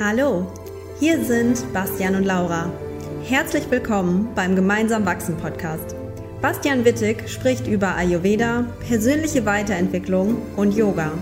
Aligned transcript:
Hallo, 0.00 0.44
hier 0.98 1.22
sind 1.22 1.72
Bastian 1.72 2.16
und 2.16 2.24
Laura. 2.24 2.68
Herzlich 3.22 3.70
willkommen 3.70 4.28
beim 4.34 4.56
Gemeinsam 4.56 5.06
Wachsen 5.06 5.36
Podcast. 5.36 5.94
Bastian 6.42 6.84
Wittig 6.84 7.28
spricht 7.28 7.68
über 7.68 7.94
Ayurveda, 7.94 8.64
persönliche 8.88 9.46
Weiterentwicklung 9.46 10.38
und 10.56 10.74
Yoga. 10.74 11.12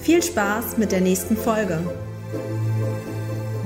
Viel 0.00 0.22
Spaß 0.22 0.78
mit 0.78 0.92
der 0.92 1.02
nächsten 1.02 1.36
Folge. 1.36 1.78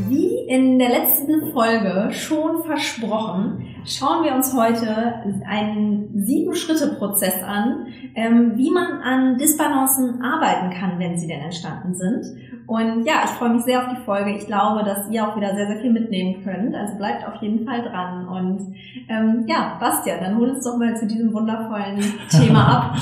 Wie 0.09 0.39
in 0.49 0.81
der 0.81 0.89
letzten 0.89 1.53
Folge 1.53 2.13
schon 2.13 2.65
versprochen, 2.65 3.60
schauen 3.91 4.25
wir 4.25 4.35
uns 4.35 4.55
heute 4.55 5.23
einen 5.47 6.25
Sieben-Schritte-Prozess 6.25 7.43
an, 7.43 7.87
ähm, 8.15 8.53
wie 8.57 8.71
man 8.71 9.01
an 9.03 9.39
Disbalancen 9.39 10.23
arbeiten 10.23 10.71
kann, 10.71 10.99
wenn 10.99 11.19
sie 11.19 11.27
denn 11.27 11.41
entstanden 11.41 11.95
sind. 11.95 12.25
Und 12.67 13.05
ja, 13.05 13.23
ich 13.25 13.31
freue 13.31 13.51
mich 13.51 13.63
sehr 13.63 13.81
auf 13.81 13.89
die 13.95 14.05
Folge. 14.05 14.37
Ich 14.37 14.47
glaube, 14.47 14.85
dass 14.85 15.11
ihr 15.11 15.27
auch 15.27 15.37
wieder 15.37 15.55
sehr, 15.55 15.67
sehr 15.67 15.81
viel 15.81 15.93
mitnehmen 15.93 16.45
könnt. 16.45 16.75
Also 16.75 16.97
bleibt 16.97 17.27
auf 17.27 17.43
jeden 17.43 17.67
Fall 17.67 17.83
dran. 17.83 18.29
Und 18.29 18.75
ähm, 19.09 19.45
ja, 19.49 19.77
Bastian, 19.81 20.21
dann 20.21 20.37
hol 20.37 20.51
uns 20.51 20.65
doch 20.65 20.77
mal 20.77 20.97
zu 20.97 21.07
diesem 21.07 21.33
wundervollen 21.33 22.01
Thema 22.31 22.69
ab. 22.69 22.97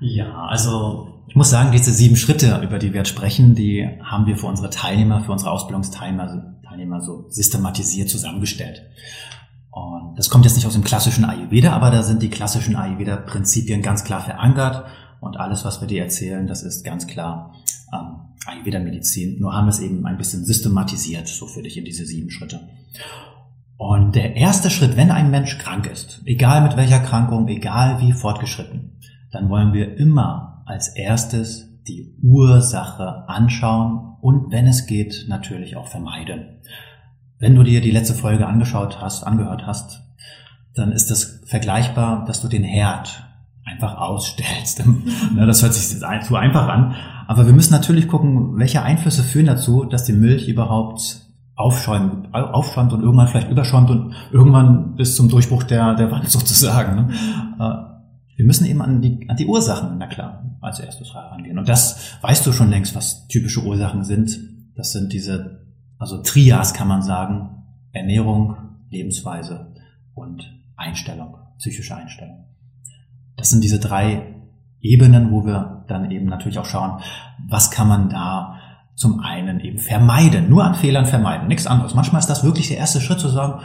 ja, 0.00 0.46
also 0.48 1.08
ich 1.28 1.36
muss 1.36 1.50
sagen, 1.50 1.70
diese 1.70 1.92
sieben 1.92 2.16
Schritte, 2.16 2.60
über 2.64 2.78
die 2.78 2.92
wir 2.92 2.98
jetzt 2.98 3.10
sprechen, 3.10 3.54
die 3.54 3.88
haben 4.02 4.26
wir 4.26 4.36
für 4.36 4.46
unsere 4.46 4.70
Teilnehmer, 4.70 5.20
für 5.20 5.32
unsere 5.32 5.52
Ausbildungsteilnehmer 5.52 6.52
Teilnehmer 6.72 7.00
so 7.00 7.26
systematisiert 7.28 8.08
zusammengestellt. 8.08 8.82
Das 10.16 10.28
kommt 10.28 10.44
jetzt 10.44 10.56
nicht 10.56 10.66
aus 10.66 10.74
dem 10.74 10.84
klassischen 10.84 11.24
Ayurveda, 11.24 11.72
aber 11.72 11.90
da 11.90 12.02
sind 12.02 12.22
die 12.22 12.30
klassischen 12.30 12.76
Ayurveda-Prinzipien 12.76 13.82
ganz 13.82 14.04
klar 14.04 14.20
verankert. 14.20 14.84
Und 15.20 15.38
alles, 15.38 15.64
was 15.64 15.80
wir 15.80 15.88
dir 15.88 16.02
erzählen, 16.02 16.46
das 16.46 16.62
ist 16.62 16.84
ganz 16.84 17.06
klar 17.06 17.54
ähm, 17.92 18.16
Ayurveda-Medizin. 18.46 19.38
Nur 19.38 19.54
haben 19.54 19.66
wir 19.66 19.70
es 19.70 19.80
eben 19.80 20.04
ein 20.06 20.18
bisschen 20.18 20.44
systematisiert, 20.44 21.28
so 21.28 21.46
für 21.46 21.62
dich 21.62 21.76
in 21.78 21.84
diese 21.84 22.04
sieben 22.04 22.30
Schritte. 22.30 22.68
Und 23.76 24.14
der 24.14 24.36
erste 24.36 24.70
Schritt, 24.70 24.96
wenn 24.96 25.10
ein 25.10 25.30
Mensch 25.30 25.58
krank 25.58 25.86
ist, 25.86 26.22
egal 26.24 26.62
mit 26.62 26.76
welcher 26.76 27.00
Krankung, 27.00 27.48
egal 27.48 28.00
wie 28.00 28.12
fortgeschritten, 28.12 28.98
dann 29.32 29.48
wollen 29.48 29.72
wir 29.72 29.96
immer 29.96 30.62
als 30.66 30.88
erstes 30.88 31.68
die 31.88 32.14
Ursache 32.22 33.28
anschauen 33.28 34.16
und 34.20 34.52
wenn 34.52 34.66
es 34.66 34.86
geht, 34.86 35.26
natürlich 35.28 35.76
auch 35.76 35.88
vermeiden. 35.88 36.60
Wenn 37.38 37.56
du 37.56 37.64
dir 37.64 37.80
die 37.80 37.90
letzte 37.90 38.14
Folge 38.14 38.46
angeschaut 38.46 39.00
hast, 39.00 39.24
angehört 39.24 39.66
hast, 39.66 40.04
dann 40.74 40.92
ist 40.92 41.10
das 41.10 41.40
vergleichbar, 41.46 42.24
dass 42.26 42.40
du 42.40 42.48
den 42.48 42.64
Herd 42.64 43.24
einfach 43.64 43.96
ausstellst. 43.96 44.82
Ne, 45.34 45.46
das 45.46 45.62
hört 45.62 45.72
sich 45.72 45.98
zu 45.98 46.36
einfach 46.36 46.68
an. 46.68 46.94
Aber 47.26 47.46
wir 47.46 47.54
müssen 47.54 47.72
natürlich 47.72 48.08
gucken, 48.08 48.58
welche 48.58 48.82
Einflüsse 48.82 49.22
führen 49.22 49.46
dazu, 49.46 49.84
dass 49.84 50.04
die 50.04 50.12
Milch 50.12 50.48
überhaupt 50.48 51.22
aufschäumt, 51.54 52.34
aufschäumt 52.34 52.92
und 52.92 53.02
irgendwann 53.02 53.28
vielleicht 53.28 53.50
überschäumt 53.50 53.90
und 53.90 54.14
irgendwann 54.32 54.96
bis 54.96 55.16
zum 55.16 55.28
Durchbruch 55.28 55.62
der, 55.62 55.94
der 55.94 56.10
Wand 56.10 56.28
sozusagen. 56.30 56.96
Ne? 56.96 57.08
Äh, 57.58 57.92
wir 58.36 58.46
müssen 58.46 58.66
eben 58.66 58.82
an 58.82 59.00
die, 59.00 59.28
an 59.28 59.36
die 59.36 59.46
Ursachen, 59.46 59.96
na 59.98 60.06
klar, 60.06 60.56
als 60.60 60.80
erstes 60.80 61.14
herangehen. 61.14 61.58
Und 61.58 61.68
das 61.68 62.18
weißt 62.22 62.46
du 62.46 62.52
schon 62.52 62.70
längst, 62.70 62.94
was 62.94 63.28
typische 63.28 63.62
Ursachen 63.62 64.04
sind. 64.04 64.38
Das 64.74 64.92
sind 64.92 65.12
diese, 65.12 65.66
also 65.98 66.22
Trias 66.22 66.74
kann 66.74 66.88
man 66.88 67.02
sagen, 67.02 67.62
Ernährung, 67.92 68.56
Lebensweise 68.90 69.72
und 70.14 70.61
Einstellung, 70.76 71.36
psychische 71.58 71.96
Einstellung. 71.96 72.44
Das 73.36 73.50
sind 73.50 73.62
diese 73.62 73.80
drei 73.80 74.34
Ebenen, 74.80 75.30
wo 75.30 75.46
wir 75.46 75.84
dann 75.88 76.10
eben 76.10 76.26
natürlich 76.26 76.58
auch 76.58 76.66
schauen, 76.66 77.00
was 77.48 77.70
kann 77.70 77.88
man 77.88 78.08
da 78.08 78.56
zum 78.94 79.20
einen 79.20 79.60
eben 79.60 79.78
vermeiden, 79.78 80.48
nur 80.50 80.64
an 80.64 80.74
Fehlern 80.74 81.06
vermeiden, 81.06 81.48
nichts 81.48 81.66
anderes. 81.66 81.94
Manchmal 81.94 82.20
ist 82.20 82.28
das 82.28 82.44
wirklich 82.44 82.68
der 82.68 82.78
erste 82.78 83.00
Schritt 83.00 83.20
zu 83.20 83.28
sagen, 83.28 83.62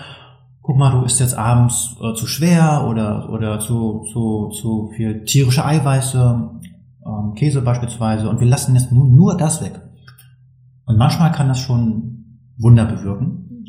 guck 0.61 0.77
mal, 0.77 0.91
du 0.91 1.03
isst 1.03 1.19
jetzt 1.19 1.37
abends 1.37 1.95
äh, 2.01 2.13
zu 2.13 2.27
schwer 2.27 2.85
oder, 2.87 3.29
oder 3.29 3.59
zu, 3.59 4.03
zu, 4.11 4.49
zu 4.49 4.91
viel 4.95 5.23
tierische 5.25 5.65
Eiweiße, 5.65 6.49
ähm, 7.05 7.33
Käse 7.35 7.61
beispielsweise, 7.61 8.29
und 8.29 8.39
wir 8.39 8.47
lassen 8.47 8.75
jetzt 8.75 8.91
nur, 8.91 9.07
nur 9.07 9.37
das 9.37 9.63
weg. 9.63 9.81
Und 10.85 10.97
manchmal 10.97 11.31
kann 11.31 11.47
das 11.47 11.59
schon 11.59 12.41
Wunder 12.57 12.85
bewirken. 12.85 13.65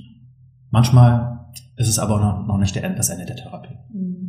Manchmal 0.71 1.38
ist 1.77 1.89
es 1.89 1.99
aber 1.99 2.19
noch, 2.21 2.47
noch 2.47 2.59
nicht 2.59 2.75
der, 2.75 2.89
das 2.91 3.11
Ende 3.11 3.27
der 3.27 3.37
Therapie. 3.37 3.77
Mhm. 3.93 4.29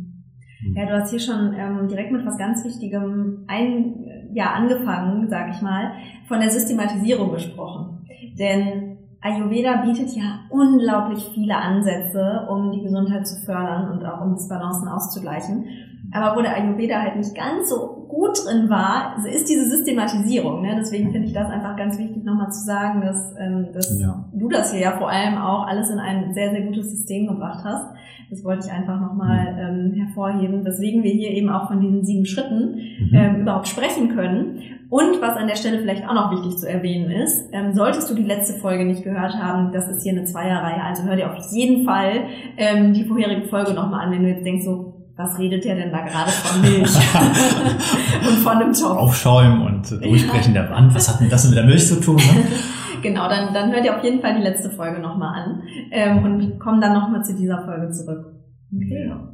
Ja, 0.74 0.86
du 0.86 0.92
hast 0.92 1.10
hier 1.10 1.20
schon 1.20 1.54
ähm, 1.54 1.88
direkt 1.88 2.12
mit 2.12 2.24
was 2.26 2.36
ganz 2.36 2.64
Wichtigem 2.64 3.44
ein, 3.46 3.94
ja, 4.34 4.52
angefangen, 4.52 5.28
sag 5.28 5.54
ich 5.54 5.62
mal, 5.62 5.92
von 6.28 6.40
der 6.40 6.50
Systematisierung 6.50 7.32
gesprochen. 7.32 8.06
Denn 8.38 8.98
Ayurveda 9.22 9.82
bietet 9.82 10.14
ja 10.16 10.40
unglaublich 10.50 11.30
viele 11.34 11.56
Ansätze, 11.56 12.46
um 12.48 12.72
die 12.72 12.82
Gesundheit 12.82 13.26
zu 13.26 13.40
fördern 13.44 13.90
und 13.90 14.04
auch 14.04 14.22
um 14.22 14.34
Disbalancen 14.34 14.88
auszugleichen. 14.88 15.64
Aber 16.12 16.36
wo 16.36 16.42
der 16.42 16.56
Ayurveda 16.56 17.00
halt 17.00 17.16
nicht 17.16 17.34
ganz 17.34 17.70
so 17.70 18.06
gut 18.08 18.36
drin 18.44 18.68
war, 18.68 19.16
ist 19.24 19.48
diese 19.48 19.68
Systematisierung. 19.70 20.62
Ne? 20.62 20.76
Deswegen 20.78 21.12
finde 21.12 21.28
ich 21.28 21.32
das 21.32 21.48
einfach 21.48 21.76
ganz 21.76 21.98
wichtig, 21.98 22.24
nochmal 22.24 22.50
zu 22.50 22.64
sagen, 22.64 23.00
dass, 23.00 23.34
ähm, 23.38 23.68
dass 23.72 23.98
ja. 24.00 24.24
du 24.32 24.48
das 24.48 24.72
hier 24.72 24.80
ja 24.80 24.92
vor 24.92 25.08
allem 25.08 25.38
auch 25.38 25.66
alles 25.66 25.90
in 25.90 25.98
ein 25.98 26.34
sehr, 26.34 26.50
sehr 26.50 26.62
gutes 26.62 26.90
System 26.90 27.28
gebracht 27.28 27.64
hast. 27.64 27.86
Das 28.30 28.44
wollte 28.44 28.66
ich 28.66 28.72
einfach 28.72 29.00
nochmal 29.00 29.52
mhm. 29.52 29.58
ähm, 29.58 29.94
hervorheben, 29.94 30.64
weswegen 30.64 31.02
wir 31.02 31.10
hier 31.10 31.30
eben 31.30 31.48
auch 31.48 31.68
von 31.68 31.80
diesen 31.80 32.04
sieben 32.04 32.26
Schritten 32.26 32.74
mhm. 32.74 33.14
ähm, 33.14 33.40
überhaupt 33.42 33.68
sprechen 33.68 34.08
können. 34.08 34.60
Und 34.88 35.20
was 35.20 35.36
an 35.36 35.46
der 35.46 35.54
Stelle 35.54 35.78
vielleicht 35.78 36.08
auch 36.08 36.14
noch 36.14 36.32
wichtig 36.32 36.58
zu 36.58 36.68
erwähnen 36.68 37.10
ist, 37.10 37.48
ähm, 37.52 37.72
solltest 37.72 38.10
du 38.10 38.14
die 38.14 38.24
letzte 38.24 38.58
Folge 38.58 38.84
nicht 38.84 39.04
gehört 39.04 39.34
haben, 39.34 39.72
das 39.72 39.88
ist 39.88 40.02
hier 40.02 40.12
eine 40.12 40.24
Zweierreihe, 40.24 40.82
also 40.82 41.04
hör 41.04 41.14
dir 41.14 41.30
auf 41.30 41.38
jeden 41.52 41.84
Fall 41.84 42.24
ähm, 42.56 42.92
die 42.92 43.04
vorherige 43.04 43.46
Folge 43.46 43.72
nochmal 43.72 44.06
an, 44.06 44.12
wenn 44.12 44.24
du 44.24 44.30
jetzt 44.30 44.44
denkst 44.44 44.64
so, 44.64 44.89
was 45.22 45.38
redet 45.38 45.64
der 45.64 45.74
denn 45.76 45.92
da 45.92 46.00
gerade 46.00 46.30
von 46.30 46.60
Milch 46.62 46.80
und 48.28 48.36
von 48.38 48.56
einem 48.56 48.72
Topf? 48.72 48.96
Aufschäumen 48.96 49.62
und 49.62 49.90
Durchbrechen 49.90 50.54
ja. 50.54 50.62
der 50.62 50.70
Wand. 50.70 50.94
Was 50.94 51.08
hat 51.08 51.20
denn 51.20 51.28
das 51.28 51.46
mit 51.48 51.56
der 51.56 51.64
Milch 51.64 51.86
zu 51.86 52.00
tun? 52.00 52.16
Ne? 52.16 52.44
genau, 53.02 53.28
dann, 53.28 53.52
dann 53.52 53.70
hört 53.72 53.84
ihr 53.84 53.96
auf 53.96 54.02
jeden 54.02 54.20
Fall 54.20 54.36
die 54.36 54.42
letzte 54.42 54.70
Folge 54.70 55.00
nochmal 55.00 55.42
an 55.42 55.62
ähm, 55.90 56.24
und 56.24 56.58
kommen 56.58 56.80
dann 56.80 56.94
nochmal 56.94 57.24
zu 57.24 57.34
dieser 57.34 57.62
Folge 57.64 57.90
zurück. 57.90 58.26
Okay. 58.74 59.12
okay. 59.12 59.30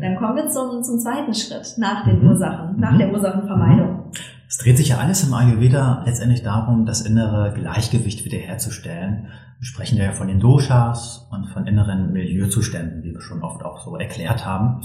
Dann 0.00 0.16
kommen 0.16 0.36
wir 0.36 0.48
zum, 0.48 0.82
zum 0.82 0.98
zweiten 0.98 1.34
Schritt 1.34 1.74
nach 1.78 2.04
den 2.04 2.22
mhm. 2.22 2.30
Ursachen, 2.30 2.80
nach 2.80 2.92
mhm. 2.92 2.98
der 2.98 3.12
Ursachenvermeidung. 3.12 4.10
Es 4.48 4.58
dreht 4.58 4.76
sich 4.76 4.88
ja 4.90 4.98
alles 4.98 5.26
im 5.26 5.34
Ayurveda 5.34 6.02
letztendlich 6.06 6.42
darum, 6.42 6.86
das 6.86 7.00
innere 7.00 7.52
Gleichgewicht 7.52 8.24
wiederherzustellen. 8.24 9.26
Wir 9.58 9.66
sprechen 9.66 9.98
ja 9.98 10.12
von 10.12 10.28
den 10.28 10.40
Doshas 10.40 11.26
und 11.30 11.46
von 11.46 11.66
inneren 11.66 12.12
Milieuzuständen, 12.12 13.02
wie 13.02 13.12
wir 13.12 13.20
schon 13.22 13.42
oft 13.42 13.64
auch 13.64 13.80
so 13.82 13.96
erklärt 13.96 14.44
haben. 14.44 14.82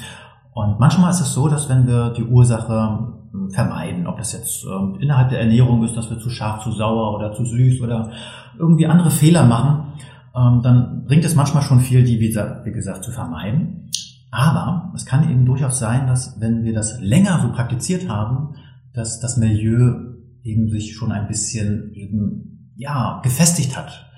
Und 0.53 0.79
manchmal 0.79 1.11
ist 1.11 1.21
es 1.21 1.33
so, 1.33 1.47
dass 1.47 1.69
wenn 1.69 1.87
wir 1.87 2.11
die 2.11 2.23
Ursache 2.23 3.13
ähm, 3.33 3.49
vermeiden, 3.51 4.07
ob 4.07 4.17
das 4.17 4.33
jetzt 4.33 4.65
ähm, 4.65 4.97
innerhalb 4.99 5.29
der 5.29 5.39
Ernährung 5.39 5.83
ist, 5.83 5.95
dass 5.95 6.09
wir 6.09 6.19
zu 6.19 6.29
scharf, 6.29 6.63
zu 6.63 6.71
sauer 6.71 7.15
oder 7.15 7.33
zu 7.33 7.45
süß 7.45 7.81
oder 7.81 8.11
irgendwie 8.57 8.87
andere 8.87 9.11
Fehler 9.11 9.45
machen, 9.45 9.93
ähm, 10.35 10.61
dann 10.61 11.05
bringt 11.05 11.25
es 11.25 11.35
manchmal 11.35 11.63
schon 11.63 11.79
viel, 11.79 12.03
die, 12.03 12.19
wie 12.19 12.71
gesagt, 12.71 13.03
zu 13.03 13.11
vermeiden. 13.11 13.89
Aber 14.31 14.91
es 14.95 15.05
kann 15.05 15.29
eben 15.29 15.45
durchaus 15.45 15.79
sein, 15.79 16.07
dass 16.07 16.39
wenn 16.39 16.63
wir 16.63 16.73
das 16.73 17.01
länger 17.01 17.39
so 17.41 17.51
praktiziert 17.51 18.09
haben, 18.09 18.55
dass 18.93 19.19
das 19.19 19.37
Milieu 19.37 20.15
eben 20.43 20.69
sich 20.69 20.95
schon 20.95 21.11
ein 21.11 21.27
bisschen 21.27 21.93
eben, 21.93 22.73
ja, 22.75 23.19
gefestigt 23.23 23.77
hat. 23.77 24.10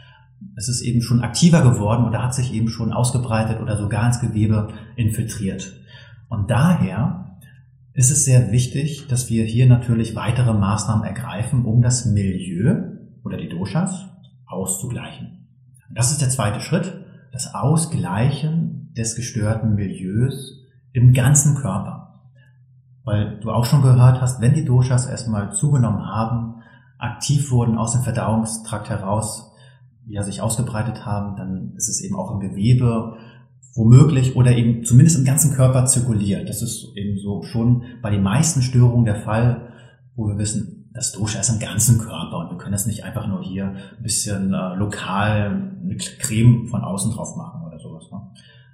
Es 0.56 0.70
ist 0.70 0.82
eben 0.82 1.02
schon 1.02 1.22
aktiver 1.22 1.62
geworden 1.62 2.06
oder 2.06 2.24
hat 2.24 2.36
sich 2.36 2.54
eben 2.54 2.70
schon 2.70 2.94
ausgebreitet 2.94 3.62
oder 3.62 3.78
sogar 3.78 4.06
ins 4.06 4.20
Gewebe 4.20 4.70
infiltriert. 4.96 5.74
Und 6.30 6.50
daher 6.50 7.38
ist 7.94 8.12
es 8.12 8.26
sehr 8.26 8.52
wichtig, 8.52 9.08
dass 9.08 9.30
wir 9.30 9.46
hier 9.46 9.68
natürlich 9.68 10.16
weitere 10.16 10.54
Maßnahmen 10.54 11.06
ergreifen, 11.06 11.66
um 11.66 11.82
das 11.82 12.06
Milieu 12.06 12.94
oder 13.24 13.38
die 13.38 13.50
Doshas 13.50 14.08
auszugleichen. 14.46 15.48
Das 15.94 16.12
ist 16.12 16.22
der 16.22 16.30
zweite 16.30 16.60
Schritt, 16.60 16.94
das 17.32 17.54
Ausgleichen 17.54 18.92
des 18.98 19.16
gestörten 19.16 19.76
Milieus 19.76 20.60
im 20.92 21.14
ganzen 21.14 21.56
Körper. 21.56 22.22
Weil 23.04 23.40
du 23.40 23.52
auch 23.52 23.66
schon 23.66 23.82
gehört 23.82 24.22
hast, 24.22 24.42
wenn 24.42 24.54
die 24.54 24.66
Doshas 24.66 25.06
erstmal 25.06 25.54
zugenommen 25.54 26.06
haben, 26.06 26.62
aktiv 26.98 27.52
wurden 27.52 27.78
aus 27.78 27.92
dem 27.92 28.02
Verdauungstrakt 28.02 28.90
heraus, 28.90 29.53
ja, 30.08 30.24
sich 30.24 30.42
ausgebreitet 30.42 31.06
haben, 31.06 31.36
dann 31.36 31.74
ist 31.76 31.90
es 31.90 32.02
eben 32.02 32.16
auch 32.16 32.32
im 32.32 32.40
Gewebe 32.40 33.18
womöglich 33.76 34.36
oder 34.36 34.56
eben 34.56 34.84
zumindest 34.84 35.18
im 35.18 35.26
ganzen 35.26 35.54
Körper 35.54 35.86
zirkuliert. 35.86 36.48
Das 36.48 36.62
ist 36.62 36.92
eben 36.96 37.18
so 37.18 37.42
schon 37.44 37.84
bei 38.02 38.12
den 38.12 38.22
meisten 38.22 38.62
Störungen 38.62 39.06
der 39.06 39.16
Fall, 39.16 39.70
wo 40.16 40.28
wir 40.28 40.38
wissen, 40.38 40.90
das 40.94 41.12
Dosha 41.12 41.40
ist 41.40 41.50
im 41.50 41.60
ganzen 41.60 41.98
Körper 41.98 42.38
und 42.38 42.52
wir 42.52 42.58
können 42.58 42.74
das 42.74 42.86
nicht 42.86 43.04
einfach 43.04 43.28
nur 43.28 43.42
hier 43.42 43.74
ein 43.98 44.04
bisschen 44.04 44.54
äh, 44.54 44.76
lokal 44.76 45.72
eine 45.84 45.98
Creme 46.20 46.68
von 46.68 46.82
außen 46.82 47.12
drauf 47.12 47.36
machen 47.36 47.66
oder 47.66 47.80
sowas. 47.80 48.04
Ne? 48.12 48.22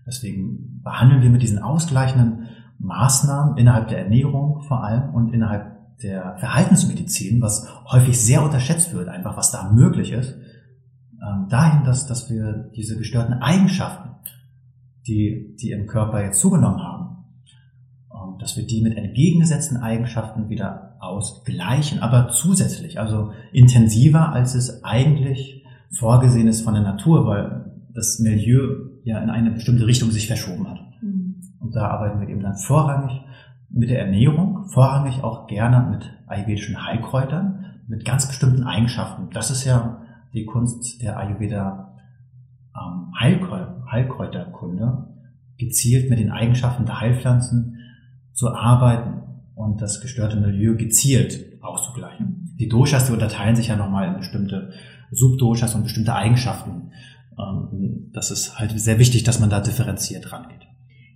Deswegen 0.05 0.81
behandeln 0.83 1.21
wir 1.21 1.29
mit 1.29 1.41
diesen 1.41 1.59
ausgleichenden 1.59 2.47
Maßnahmen 2.79 3.57
innerhalb 3.57 3.87
der 3.87 4.03
Ernährung 4.03 4.63
vor 4.63 4.83
allem 4.83 5.13
und 5.13 5.33
innerhalb 5.33 5.97
der 6.01 6.37
Verhaltensmedizin, 6.39 7.41
was 7.41 7.67
häufig 7.89 8.19
sehr 8.19 8.43
unterschätzt 8.43 8.93
wird, 8.93 9.07
einfach 9.07 9.37
was 9.37 9.51
da 9.51 9.71
möglich 9.71 10.11
ist, 10.11 10.35
dahin, 11.49 11.83
dass, 11.83 12.07
dass 12.07 12.29
wir 12.29 12.69
diese 12.75 12.97
gestörten 12.97 13.33
Eigenschaften, 13.33 14.09
die, 15.07 15.55
die 15.59 15.71
im 15.71 15.87
Körper 15.87 16.23
jetzt 16.23 16.39
zugenommen 16.39 16.81
haben, 16.81 17.25
ähm, 18.13 18.37
dass 18.39 18.57
wir 18.57 18.65
die 18.65 18.81
mit 18.81 18.97
entgegengesetzten 18.97 19.77
Eigenschaften 19.77 20.49
wieder 20.49 20.97
ausgleichen, 20.99 21.99
aber 21.99 22.29
zusätzlich, 22.29 22.99
also 22.99 23.31
intensiver, 23.51 24.31
als 24.33 24.55
es 24.55 24.83
eigentlich 24.83 25.65
vorgesehen 25.91 26.47
ist 26.47 26.61
von 26.61 26.73
der 26.73 26.83
Natur, 26.83 27.25
weil 27.25 27.71
das 27.93 28.19
Milieu 28.19 28.89
ja 29.03 29.19
in 29.19 29.29
eine 29.29 29.51
bestimmte 29.51 29.87
Richtung 29.87 30.11
sich 30.11 30.27
verschoben 30.27 30.69
hat. 30.69 30.79
Mhm. 31.01 31.35
Und 31.59 31.75
da 31.75 31.87
arbeiten 31.87 32.19
wir 32.21 32.29
eben 32.29 32.41
dann 32.41 32.55
vorrangig 32.55 33.21
mit 33.69 33.89
der 33.89 34.01
Ernährung, 34.01 34.65
vorrangig 34.69 35.23
auch 35.23 35.47
gerne 35.47 35.89
mit 35.89 36.11
ayurvedischen 36.27 36.85
Heilkräutern, 36.85 37.65
mit 37.87 38.05
ganz 38.05 38.27
bestimmten 38.27 38.63
Eigenschaften. 38.63 39.29
Das 39.31 39.49
ist 39.49 39.63
ja 39.65 40.01
die 40.33 40.45
Kunst 40.45 41.01
der 41.01 41.17
Ayurveda 41.17 41.97
ähm, 42.75 43.13
Heilkräuterkunde, 43.19 45.07
gezielt 45.57 46.09
mit 46.09 46.19
den 46.19 46.31
Eigenschaften 46.31 46.85
der 46.85 47.01
Heilpflanzen 47.01 47.79
zu 48.33 48.53
arbeiten 48.53 49.23
und 49.55 49.81
das 49.81 49.99
gestörte 50.01 50.37
Milieu 50.37 50.75
gezielt 50.75 51.61
auszugleichen. 51.61 52.55
Die 52.57 52.69
Doshas, 52.69 53.07
die 53.07 53.11
unterteilen 53.11 53.55
sich 53.55 53.67
ja 53.67 53.75
nochmal 53.75 54.07
in 54.07 54.17
bestimmte 54.17 54.71
Subdoshas 55.11 55.75
und 55.75 55.83
bestimmte 55.83 56.15
Eigenschaften. 56.15 56.91
Ähm, 57.37 58.09
das 58.13 58.31
ist 58.31 58.57
halt 58.57 58.79
sehr 58.79 58.99
wichtig, 58.99 59.23
dass 59.23 59.39
man 59.39 59.49
da 59.49 59.59
differenziert 59.59 60.31
rangeht. 60.31 60.68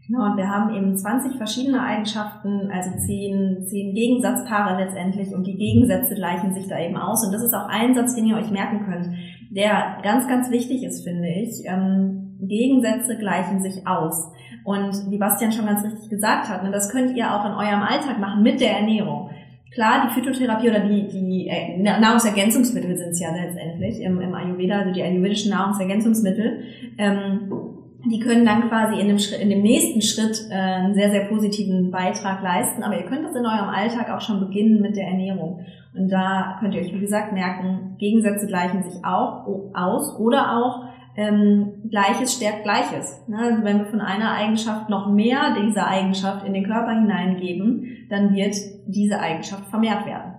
Genau, 0.05 0.25
und 0.25 0.35
wir 0.35 0.49
haben 0.49 0.75
eben 0.75 0.97
20 0.97 1.37
verschiedene 1.37 1.81
Eigenschaften, 1.81 2.69
also 2.73 2.89
zehn, 2.97 3.65
zehn 3.65 3.93
Gegensatzpaare 3.93 4.83
letztendlich 4.83 5.33
und 5.33 5.47
die 5.47 5.55
Gegensätze 5.55 6.15
gleichen 6.15 6.53
sich 6.53 6.67
da 6.67 6.77
eben 6.77 6.97
aus. 6.97 7.25
Und 7.25 7.31
das 7.31 7.41
ist 7.41 7.53
auch 7.53 7.69
ein 7.69 7.95
Satz, 7.95 8.13
den 8.13 8.25
ihr 8.25 8.35
euch 8.35 8.51
merken 8.51 8.85
könnt, 8.85 9.15
der 9.49 9.99
ganz, 10.03 10.27
ganz 10.27 10.51
wichtig 10.51 10.83
ist, 10.83 11.05
finde 11.05 11.29
ich. 11.29 11.63
Ähm, 11.65 12.37
Gegensätze 12.41 13.17
gleichen 13.17 13.61
sich 13.61 13.87
aus. 13.87 14.29
Und 14.65 15.09
wie 15.09 15.17
Bastian 15.17 15.53
schon 15.53 15.67
ganz 15.67 15.85
richtig 15.85 16.09
gesagt 16.09 16.49
hat, 16.49 16.63
ne, 16.63 16.71
das 16.71 16.89
könnt 16.89 17.15
ihr 17.15 17.33
auch 17.33 17.45
in 17.45 17.53
eurem 17.53 17.83
Alltag 17.83 18.19
machen 18.19 18.43
mit 18.43 18.59
der 18.59 18.77
Ernährung. 18.77 19.29
Klar, 19.73 20.05
die 20.05 20.13
Phytotherapie 20.13 20.69
oder 20.69 20.81
die, 20.81 21.07
die 21.07 21.47
äh, 21.47 21.81
Nahrungsergänzungsmittel 21.81 22.97
sind 22.97 23.09
es 23.09 23.21
ja 23.21 23.29
letztendlich 23.33 24.01
im, 24.01 24.19
im 24.19 24.35
Ayurveda, 24.35 24.79
also 24.79 24.93
die 24.93 25.01
ayurvedischen 25.01 25.51
Nahrungsergänzungsmittel. 25.51 26.59
Ähm, 26.97 27.49
die 28.05 28.19
können 28.19 28.45
dann 28.45 28.67
quasi 28.69 28.99
in 28.99 29.07
dem, 29.07 29.19
Schritt, 29.19 29.39
in 29.39 29.49
dem 29.49 29.61
nächsten 29.61 30.01
Schritt 30.01 30.47
äh, 30.49 30.53
einen 30.53 30.93
sehr, 30.93 31.11
sehr 31.11 31.25
positiven 31.25 31.89
Beitrag 31.89 32.41
leisten. 32.43 32.83
Aber 32.83 32.97
ihr 32.97 33.05
könnt 33.05 33.23
das 33.23 33.35
in 33.35 33.45
eurem 33.45 33.69
Alltag 33.69 34.09
auch 34.09 34.21
schon 34.21 34.39
beginnen 34.41 34.81
mit 34.81 34.95
der 34.95 35.07
Ernährung. 35.07 35.65
Und 35.95 36.09
da 36.09 36.57
könnt 36.59 36.73
ihr 36.75 36.81
euch, 36.81 36.93
wie 36.93 36.99
gesagt, 36.99 37.31
merken, 37.31 37.95
Gegensätze 37.99 38.47
gleichen 38.47 38.83
sich 38.83 39.05
auch 39.05 39.45
aus 39.73 40.19
oder 40.19 40.57
auch 40.57 40.85
ähm, 41.15 41.83
Gleiches 41.89 42.33
stärkt 42.33 42.63
Gleiches. 42.63 43.21
Ne? 43.27 43.37
Also 43.37 43.63
wenn 43.63 43.79
wir 43.79 43.85
von 43.85 44.01
einer 44.01 44.33
Eigenschaft 44.33 44.89
noch 44.89 45.11
mehr 45.11 45.55
dieser 45.61 45.87
Eigenschaft 45.87 46.45
in 46.45 46.53
den 46.53 46.65
Körper 46.65 46.91
hineingeben, 46.91 48.07
dann 48.09 48.33
wird 48.33 48.55
diese 48.87 49.19
Eigenschaft 49.19 49.65
vermehrt 49.69 50.05
werden. 50.05 50.33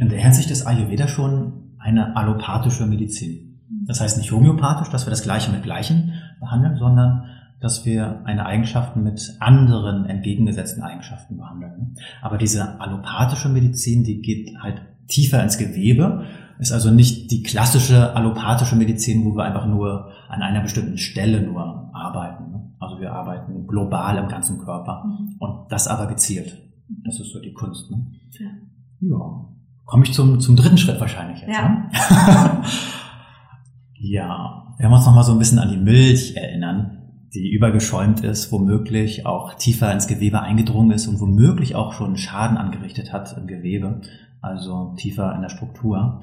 In 0.00 0.08
der 0.08 0.18
Hinsicht 0.18 0.50
ist 0.50 0.66
Ayurveda 0.66 1.06
schon 1.06 1.74
eine 1.78 2.16
allopathische 2.16 2.86
Medizin. 2.86 3.47
Das 3.86 4.00
heißt 4.00 4.18
nicht 4.18 4.32
homöopathisch, 4.32 4.90
dass 4.90 5.06
wir 5.06 5.10
das 5.10 5.22
Gleiche 5.22 5.50
mit 5.50 5.62
Gleichen 5.62 6.14
behandeln, 6.40 6.76
sondern 6.76 7.24
dass 7.60 7.84
wir 7.84 8.22
eine 8.24 8.46
Eigenschaft 8.46 8.96
mit 8.96 9.36
anderen 9.40 10.06
entgegengesetzten 10.06 10.82
Eigenschaften 10.82 11.36
behandeln. 11.36 11.96
Aber 12.22 12.38
diese 12.38 12.80
allopathische 12.80 13.48
Medizin, 13.48 14.04
die 14.04 14.20
geht 14.22 14.56
halt 14.62 14.82
tiefer 15.08 15.42
ins 15.42 15.58
Gewebe, 15.58 16.24
ist 16.58 16.72
also 16.72 16.90
nicht 16.90 17.30
die 17.30 17.42
klassische 17.42 18.14
allopathische 18.14 18.76
Medizin, 18.76 19.24
wo 19.24 19.36
wir 19.36 19.44
einfach 19.44 19.66
nur 19.66 20.10
an 20.28 20.42
einer 20.42 20.60
bestimmten 20.60 20.98
Stelle 20.98 21.40
nur 21.40 21.90
arbeiten. 21.94 22.74
Also 22.78 23.00
wir 23.00 23.12
arbeiten 23.12 23.66
global 23.66 24.18
im 24.18 24.28
ganzen 24.28 24.58
Körper 24.58 25.04
mhm. 25.04 25.36
und 25.38 25.72
das 25.72 25.88
aber 25.88 26.06
gezielt. 26.06 26.58
Das 27.04 27.18
ist 27.20 27.32
so 27.32 27.40
die 27.40 27.52
Kunst. 27.52 27.90
Ne? 27.90 28.06
Ja. 28.38 28.46
ja. 29.00 29.44
Komme 29.84 30.04
ich 30.04 30.12
zum, 30.12 30.40
zum 30.40 30.56
dritten 30.56 30.78
Schritt 30.78 31.00
wahrscheinlich 31.00 31.40
jetzt. 31.40 31.52
Ja. 31.52 31.68
Ne? 31.68 31.90
Ja, 34.00 34.74
wenn 34.78 34.90
wir 34.90 34.96
uns 34.96 35.06
noch 35.06 35.14
mal 35.14 35.24
so 35.24 35.32
ein 35.32 35.38
bisschen 35.38 35.58
an 35.58 35.70
die 35.70 35.76
Milch 35.76 36.36
erinnern, 36.36 36.98
die 37.34 37.50
übergeschäumt 37.50 38.20
ist, 38.20 38.52
womöglich 38.52 39.26
auch 39.26 39.54
tiefer 39.54 39.92
ins 39.92 40.06
Gewebe 40.06 40.40
eingedrungen 40.40 40.92
ist 40.92 41.08
und 41.08 41.18
womöglich 41.20 41.74
auch 41.74 41.92
schon 41.92 42.16
Schaden 42.16 42.56
angerichtet 42.56 43.12
hat 43.12 43.36
im 43.36 43.48
Gewebe, 43.48 44.00
also 44.40 44.94
tiefer 44.96 45.34
in 45.34 45.42
der 45.42 45.48
Struktur, 45.48 46.22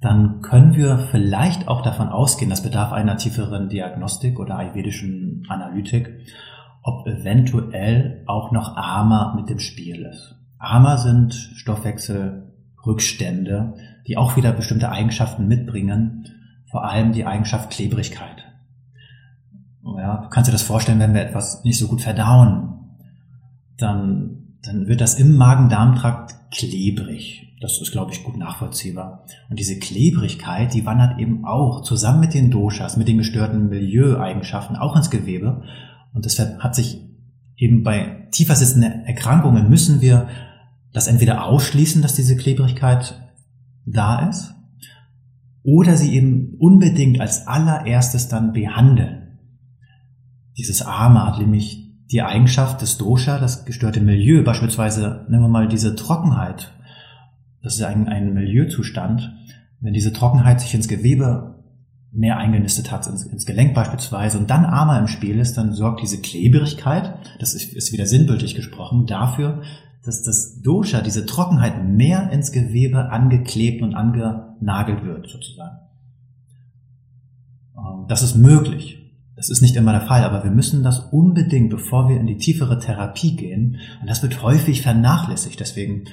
dann 0.00 0.40
können 0.40 0.76
wir 0.76 0.98
vielleicht 1.10 1.66
auch 1.68 1.82
davon 1.82 2.08
ausgehen, 2.08 2.48
das 2.48 2.62
bedarf 2.62 2.92
einer 2.92 3.16
tieferen 3.16 3.68
Diagnostik 3.68 4.38
oder 4.38 4.56
ayurvedischen 4.56 5.44
Analytik, 5.48 6.14
ob 6.82 7.06
eventuell 7.06 8.22
auch 8.26 8.50
noch 8.52 8.76
Ama 8.76 9.34
mit 9.36 9.50
dem 9.50 9.58
Spiel 9.58 10.06
ist. 10.06 10.36
Ama 10.58 10.96
sind 10.96 11.34
Stoffwechselrückstände, 11.34 13.74
die 14.06 14.16
auch 14.16 14.36
wieder 14.36 14.52
bestimmte 14.52 14.90
Eigenschaften 14.90 15.48
mitbringen, 15.48 16.24
vor 16.70 16.84
allem 16.84 17.12
die 17.12 17.26
Eigenschaft 17.26 17.70
Klebrigkeit. 17.70 18.44
Ja, 19.96 20.18
du 20.22 20.28
kannst 20.28 20.48
dir 20.48 20.52
das 20.52 20.62
vorstellen, 20.62 21.00
wenn 21.00 21.14
wir 21.14 21.22
etwas 21.22 21.64
nicht 21.64 21.78
so 21.78 21.88
gut 21.88 22.02
verdauen, 22.02 22.80
dann, 23.76 24.56
dann 24.62 24.86
wird 24.86 25.00
das 25.00 25.14
im 25.14 25.36
Magen-Darm-Trakt 25.36 26.50
klebrig. 26.50 27.56
Das 27.60 27.80
ist, 27.80 27.92
glaube 27.92 28.12
ich, 28.12 28.24
gut 28.24 28.36
nachvollziehbar. 28.36 29.24
Und 29.50 29.58
diese 29.58 29.78
Klebrigkeit, 29.78 30.72
die 30.72 30.86
wandert 30.86 31.18
eben 31.18 31.44
auch 31.44 31.82
zusammen 31.82 32.20
mit 32.20 32.34
den 32.34 32.50
Doshas, 32.50 32.96
mit 32.96 33.08
den 33.08 33.18
gestörten 33.18 33.68
Milieueigenschaften 33.68 34.76
auch 34.76 34.96
ins 34.96 35.10
Gewebe. 35.10 35.62
Und 36.14 36.24
deshalb 36.24 36.60
hat 36.60 36.74
sich 36.74 37.02
eben 37.56 37.82
bei 37.82 38.28
tiefer 38.30 38.54
sitzenden 38.54 39.04
Erkrankungen 39.04 39.68
müssen 39.68 40.00
wir 40.00 40.28
das 40.92 41.06
entweder 41.06 41.44
ausschließen, 41.44 42.00
dass 42.00 42.14
diese 42.14 42.36
Klebrigkeit 42.36 43.20
da 43.84 44.28
ist, 44.28 44.54
oder 45.62 45.96
sie 45.96 46.14
eben 46.14 46.54
unbedingt 46.58 47.20
als 47.20 47.46
allererstes 47.46 48.28
dann 48.28 48.52
behandeln. 48.52 49.38
Dieses 50.56 50.82
Arme 50.82 51.26
hat 51.26 51.38
nämlich 51.38 51.90
die 52.10 52.22
Eigenschaft 52.22 52.82
des 52.82 52.98
Dosha, 52.98 53.38
das 53.38 53.64
gestörte 53.64 54.00
Milieu, 54.00 54.42
beispielsweise 54.42 55.26
nehmen 55.28 55.44
wir 55.44 55.48
mal 55.48 55.68
diese 55.68 55.94
Trockenheit. 55.94 56.72
Das 57.62 57.76
ist 57.76 57.82
ein, 57.82 58.08
ein 58.08 58.34
Milieuzustand. 58.34 59.32
Wenn 59.80 59.92
diese 59.92 60.12
Trockenheit 60.12 60.60
sich 60.60 60.74
ins 60.74 60.88
Gewebe 60.88 61.62
mehr 62.12 62.38
eingenistet 62.38 62.90
hat, 62.90 63.06
ins, 63.06 63.24
ins 63.24 63.46
Gelenk 63.46 63.74
beispielsweise, 63.74 64.38
und 64.38 64.50
dann 64.50 64.64
Ama 64.64 64.98
im 64.98 65.06
Spiel 65.06 65.38
ist, 65.38 65.56
dann 65.56 65.72
sorgt 65.72 66.02
diese 66.02 66.20
Klebrigkeit, 66.20 67.14
das 67.38 67.54
ist, 67.54 67.72
ist 67.72 67.92
wieder 67.92 68.06
sinnbildlich 68.06 68.54
gesprochen, 68.54 69.06
dafür, 69.06 69.62
dass 70.04 70.22
das 70.22 70.62
Dosha, 70.62 71.02
diese 71.02 71.26
Trockenheit, 71.26 71.84
mehr 71.84 72.30
ins 72.30 72.52
Gewebe 72.52 73.10
angeklebt 73.10 73.82
und 73.82 73.94
angenagelt 73.94 75.04
wird, 75.04 75.28
sozusagen. 75.28 75.78
Ähm, 77.76 78.06
das 78.08 78.22
ist 78.22 78.36
möglich. 78.36 78.96
Das 79.36 79.48
ist 79.48 79.62
nicht 79.62 79.76
immer 79.76 79.92
der 79.92 80.02
Fall, 80.02 80.24
aber 80.24 80.44
wir 80.44 80.50
müssen 80.50 80.82
das 80.82 80.98
unbedingt, 81.12 81.70
bevor 81.70 82.08
wir 82.08 82.20
in 82.20 82.26
die 82.26 82.36
tiefere 82.36 82.78
Therapie 82.78 83.36
gehen, 83.36 83.78
und 84.00 84.08
das 84.08 84.22
wird 84.22 84.42
häufig 84.42 84.82
vernachlässigt, 84.82 85.60
deswegen 85.60 86.04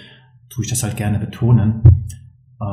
tue 0.50 0.64
ich 0.64 0.70
das 0.70 0.84
halt 0.84 0.96
gerne 0.96 1.20
betonen, 1.20 1.82
äh, 2.62 2.66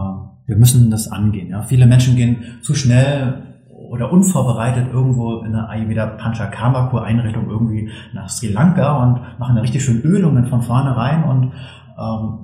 wir 0.47 0.56
müssen 0.56 0.90
das 0.90 1.09
angehen. 1.09 1.54
Viele 1.66 1.87
Menschen 1.87 2.16
gehen 2.16 2.59
zu 2.61 2.75
schnell 2.75 3.54
oder 3.91 4.12
unvorbereitet 4.12 4.93
irgendwo 4.93 5.41
in 5.43 5.55
einer 5.55 5.69
Ayurveda 5.69 6.07
Panchakarma-Kur 6.07 7.05
Einrichtung 7.05 7.49
irgendwie 7.49 7.91
nach 8.12 8.29
Sri 8.29 8.49
Lanka 8.49 9.03
und 9.03 9.38
machen 9.38 9.57
da 9.57 9.62
richtig 9.62 9.85
schön 9.85 10.00
Ölungen 10.03 10.47
von 10.47 10.62
vornherein 10.62 11.25
und 11.25 11.53
ähm, 11.99 12.38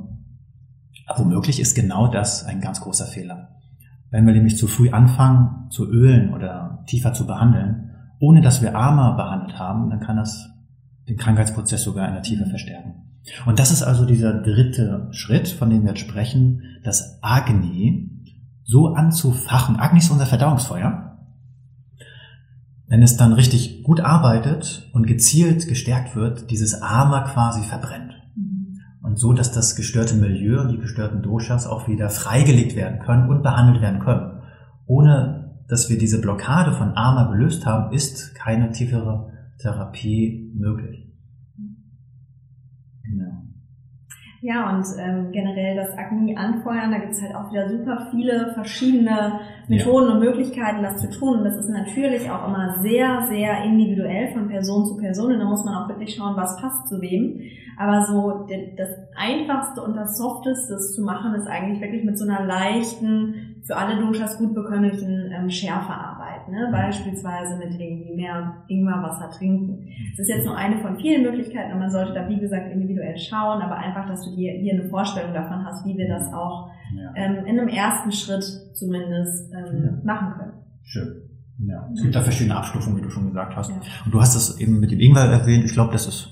womöglich 1.16 1.60
ist 1.60 1.74
genau 1.74 2.06
das 2.08 2.44
ein 2.44 2.60
ganz 2.60 2.80
großer 2.80 3.06
Fehler. 3.06 3.48
Wenn 4.10 4.26
wir 4.26 4.32
nämlich 4.32 4.56
zu 4.56 4.66
früh 4.66 4.90
anfangen 4.90 5.70
zu 5.70 5.88
ölen 5.88 6.32
oder 6.34 6.84
tiefer 6.86 7.12
zu 7.12 7.26
behandeln, 7.26 7.90
ohne 8.18 8.42
dass 8.42 8.60
wir 8.60 8.76
Ama 8.76 9.12
behandelt 9.12 9.58
haben, 9.58 9.88
dann 9.90 10.00
kann 10.00 10.16
das 10.16 10.50
den 11.08 11.16
Krankheitsprozess 11.16 11.82
sogar 11.82 12.06
in 12.08 12.14
der 12.14 12.22
Tiefe 12.22 12.46
verstärken. 12.46 13.06
Und 13.46 13.58
das 13.58 13.70
ist 13.70 13.82
also 13.82 14.06
dieser 14.06 14.34
dritte 14.34 15.08
Schritt, 15.12 15.48
von 15.48 15.70
dem 15.70 15.82
wir 15.82 15.90
jetzt 15.90 16.00
sprechen, 16.00 16.62
das 16.84 17.18
Agni 17.22 18.10
so 18.64 18.94
anzufachen. 18.94 19.76
Agni 19.76 19.98
ist 19.98 20.10
unser 20.10 20.26
Verdauungsfeuer 20.26 21.09
wenn 22.90 23.02
es 23.02 23.16
dann 23.16 23.32
richtig 23.32 23.84
gut 23.84 24.00
arbeitet 24.00 24.90
und 24.92 25.06
gezielt 25.06 25.68
gestärkt 25.68 26.16
wird, 26.16 26.50
dieses 26.50 26.82
Ama 26.82 27.20
quasi 27.22 27.62
verbrennt. 27.62 28.12
Mhm. 28.34 28.80
Und 29.00 29.16
so, 29.16 29.32
dass 29.32 29.52
das 29.52 29.76
gestörte 29.76 30.16
Milieu 30.16 30.60
und 30.60 30.72
die 30.72 30.78
gestörten 30.78 31.22
Doshas 31.22 31.68
auch 31.68 31.86
wieder 31.86 32.10
freigelegt 32.10 32.74
werden 32.74 32.98
können 32.98 33.30
und 33.30 33.44
behandelt 33.44 33.80
werden 33.80 34.00
können. 34.00 34.42
Ohne 34.86 35.62
dass 35.68 35.88
wir 35.88 35.98
diese 35.98 36.20
Blockade 36.20 36.72
von 36.72 36.96
Ama 36.96 37.30
gelöst 37.30 37.64
haben, 37.64 37.92
ist 37.94 38.34
keine 38.34 38.72
tiefere 38.72 39.30
Therapie 39.58 40.52
möglich. 40.56 41.06
Genau. 43.04 43.44
Ja, 44.42 44.74
und 44.74 44.86
ähm, 44.98 45.32
generell 45.32 45.76
das 45.76 45.98
Agni 45.98 46.34
anfeuern, 46.34 46.90
da 46.90 46.98
gibt 46.98 47.12
es 47.12 47.20
halt 47.20 47.34
auch 47.34 47.50
wieder 47.50 47.68
super 47.68 48.08
viele 48.10 48.52
verschiedene 48.54 49.38
Methoden 49.68 50.06
ja. 50.06 50.14
und 50.14 50.20
Möglichkeiten, 50.20 50.82
das 50.82 50.96
zu 50.96 51.10
tun. 51.10 51.38
Und 51.38 51.44
das 51.44 51.56
ist 51.56 51.68
natürlich 51.68 52.30
auch 52.30 52.48
immer 52.48 52.78
sehr, 52.80 53.26
sehr 53.28 53.62
individuell 53.64 54.32
von 54.32 54.48
Person 54.48 54.86
zu 54.86 54.96
Person. 54.96 55.32
Und 55.34 55.40
da 55.40 55.44
muss 55.44 55.62
man 55.64 55.74
auch 55.74 55.88
wirklich 55.90 56.14
schauen, 56.14 56.36
was 56.36 56.56
passt 56.56 56.88
zu 56.88 57.02
wem. 57.02 57.42
Aber 57.78 58.06
so 58.06 58.46
das 58.78 58.88
Einfachste 59.14 59.82
und 59.82 59.94
das 59.94 60.16
Softeste 60.16 60.78
zu 60.78 61.02
machen, 61.02 61.34
ist 61.34 61.46
eigentlich 61.46 61.82
wirklich 61.82 62.04
mit 62.04 62.18
so 62.18 62.24
einer 62.26 62.46
leichten, 62.46 63.62
für 63.66 63.76
alle 63.76 64.00
Doshas 64.00 64.38
gut 64.38 64.54
bekömmlichen 64.54 65.32
ähm, 65.36 65.50
Schärfe. 65.50 65.92
Ne? 66.50 66.68
Beispielsweise 66.72 67.56
mit 67.56 67.78
irgendwie 67.78 68.14
mehr 68.14 68.64
Ingwerwasser 68.68 69.30
trinken. 69.30 69.86
Das 70.16 70.28
ist 70.28 70.34
jetzt 70.34 70.46
nur 70.46 70.56
eine 70.56 70.78
von 70.78 70.96
vielen 70.96 71.22
Möglichkeiten 71.22 71.72
und 71.72 71.78
man 71.78 71.90
sollte 71.90 72.12
da, 72.12 72.28
wie 72.28 72.38
gesagt, 72.38 72.72
individuell 72.72 73.16
schauen, 73.16 73.62
aber 73.62 73.76
einfach, 73.76 74.06
dass 74.06 74.24
du 74.24 74.34
dir 74.34 74.52
hier 74.52 74.74
eine 74.74 74.88
Vorstellung 74.88 75.32
davon 75.32 75.64
hast, 75.64 75.86
wie 75.86 75.96
wir 75.96 76.08
das 76.08 76.32
auch 76.32 76.70
ja. 76.94 77.12
ähm, 77.16 77.46
in 77.46 77.58
einem 77.58 77.68
ersten 77.68 78.12
Schritt 78.12 78.44
zumindest 78.74 79.52
ähm, 79.52 79.84
ja. 79.84 79.90
machen 80.04 80.32
können. 80.38 80.52
Schön. 80.82 81.22
Ja. 81.66 81.88
Es 81.94 82.02
gibt 82.02 82.14
da 82.14 82.22
verschiedene 82.22 82.56
Abstufungen, 82.56 82.98
wie 82.98 83.02
du 83.02 83.10
schon 83.10 83.26
gesagt 83.26 83.54
hast. 83.56 83.70
Ja. 83.70 83.76
Und 84.04 84.14
du 84.14 84.20
hast 84.20 84.34
es 84.34 84.58
eben 84.60 84.80
mit 84.80 84.90
dem 84.90 85.00
Ingwer 85.00 85.24
erwähnt. 85.24 85.64
Ich 85.64 85.72
glaube, 85.72 85.92
das 85.92 86.06
ist 86.06 86.30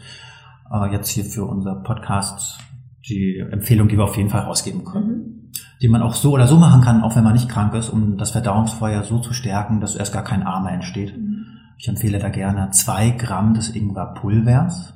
äh, 0.73 0.93
jetzt 0.93 1.09
hier 1.09 1.25
für 1.25 1.45
unser 1.45 1.77
Podcast 1.77 2.59
die 3.09 3.39
Empfehlung, 3.39 3.89
die 3.89 3.97
wir 3.97 4.05
auf 4.05 4.17
jeden 4.17 4.31
Fall 4.31 4.43
rausgeben 4.43 4.85
können. 4.85 5.09
Mhm. 5.09 5.51
Die 5.81 5.89
man 5.89 6.03
auch 6.03 6.15
so 6.15 6.33
oder 6.33 6.47
so 6.47 6.57
machen 6.57 6.81
kann, 6.83 7.03
auch 7.03 7.17
wenn 7.17 7.25
man 7.25 7.33
nicht 7.33 7.49
krank 7.49 7.75
ist, 7.75 7.89
um 7.89 8.17
das 8.17 8.33
Verdauungsfeuer 8.33 9.05
so 9.05 9.19
zu 9.19 9.33
stärken, 9.33 9.81
dass 9.81 9.97
erst 9.97 10.13
gar 10.13 10.25
kein 10.25 10.43
Armer 10.43 10.73
entsteht. 10.73 11.17
Mhm. 11.17 11.47
Ich 11.79 11.89
empfehle 11.89 12.19
da 12.19 12.29
gerne 12.29 12.71
zwei 12.71 13.11
Gramm 13.11 13.55
des 13.55 13.75
Ingwerpulvers, 13.75 14.95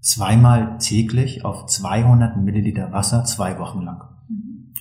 zweimal 0.00 0.78
täglich 0.78 1.44
auf 1.44 1.66
200 1.66 2.36
Milliliter 2.36 2.92
Wasser, 2.92 3.24
zwei 3.24 3.58
Wochen 3.58 3.82
lang. 3.82 4.04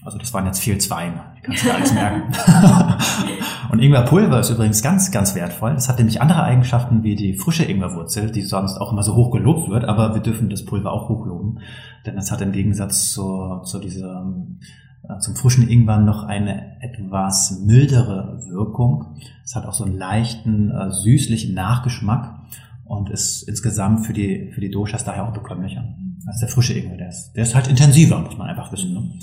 Also 0.05 0.17
das 0.17 0.33
waren 0.33 0.45
jetzt 0.45 0.59
viel 0.59 0.77
Zweien. 0.77 1.13
Ich 1.43 1.47
kann 1.47 1.55
es 1.55 1.65
gar 1.65 1.79
nicht 1.79 1.93
merken. 1.93 2.33
und 3.71 3.79
Ingwerpulver 3.79 4.39
ist 4.39 4.49
übrigens 4.49 4.81
ganz, 4.81 5.11
ganz 5.11 5.35
wertvoll. 5.35 5.73
Es 5.73 5.89
hat 5.89 5.97
nämlich 5.97 6.21
andere 6.21 6.41
Eigenschaften 6.43 7.03
wie 7.03 7.15
die 7.15 7.33
frische 7.33 7.65
Ingwerwurzel, 7.65 8.31
die 8.31 8.43
sonst 8.43 8.77
auch 8.77 8.93
immer 8.93 9.03
so 9.03 9.15
hoch 9.15 9.31
gelobt 9.31 9.69
wird, 9.69 9.83
aber 9.83 10.13
wir 10.13 10.21
dürfen 10.21 10.49
das 10.49 10.63
Pulver 10.63 10.93
auch 10.93 11.09
hochloben. 11.09 11.59
Denn 12.05 12.17
es 12.17 12.31
hat 12.31 12.41
im 12.41 12.53
Gegensatz 12.53 13.11
zu, 13.11 13.61
zu 13.65 13.79
diesem 13.79 14.59
äh, 15.03 15.19
zum 15.19 15.35
frischen 15.35 15.67
Ingwer 15.67 15.97
noch 15.97 16.23
eine 16.23 16.81
etwas 16.81 17.59
mildere 17.65 18.39
Wirkung. 18.47 19.17
Es 19.43 19.55
hat 19.55 19.65
auch 19.65 19.73
so 19.73 19.83
einen 19.83 19.97
leichten, 19.97 20.71
äh, 20.71 20.91
süßlichen 20.91 21.53
Nachgeschmack 21.53 22.39
und 22.85 23.09
ist 23.09 23.43
insgesamt 23.43 24.05
für 24.05 24.13
die, 24.13 24.51
für 24.53 24.61
die 24.61 24.71
Doshas 24.71 25.03
daher 25.03 25.27
auch 25.27 25.33
bekömmlicher 25.33 25.83
als 26.25 26.39
der 26.39 26.47
frische 26.47 26.73
Ingwer. 26.73 26.97
Der 26.97 27.09
ist, 27.09 27.33
der 27.33 27.43
ist 27.43 27.55
halt 27.55 27.67
intensiver, 27.67 28.19
muss 28.19 28.37
man 28.37 28.47
einfach 28.47 28.71
wissen. 28.71 28.93
Ne? 28.93 29.19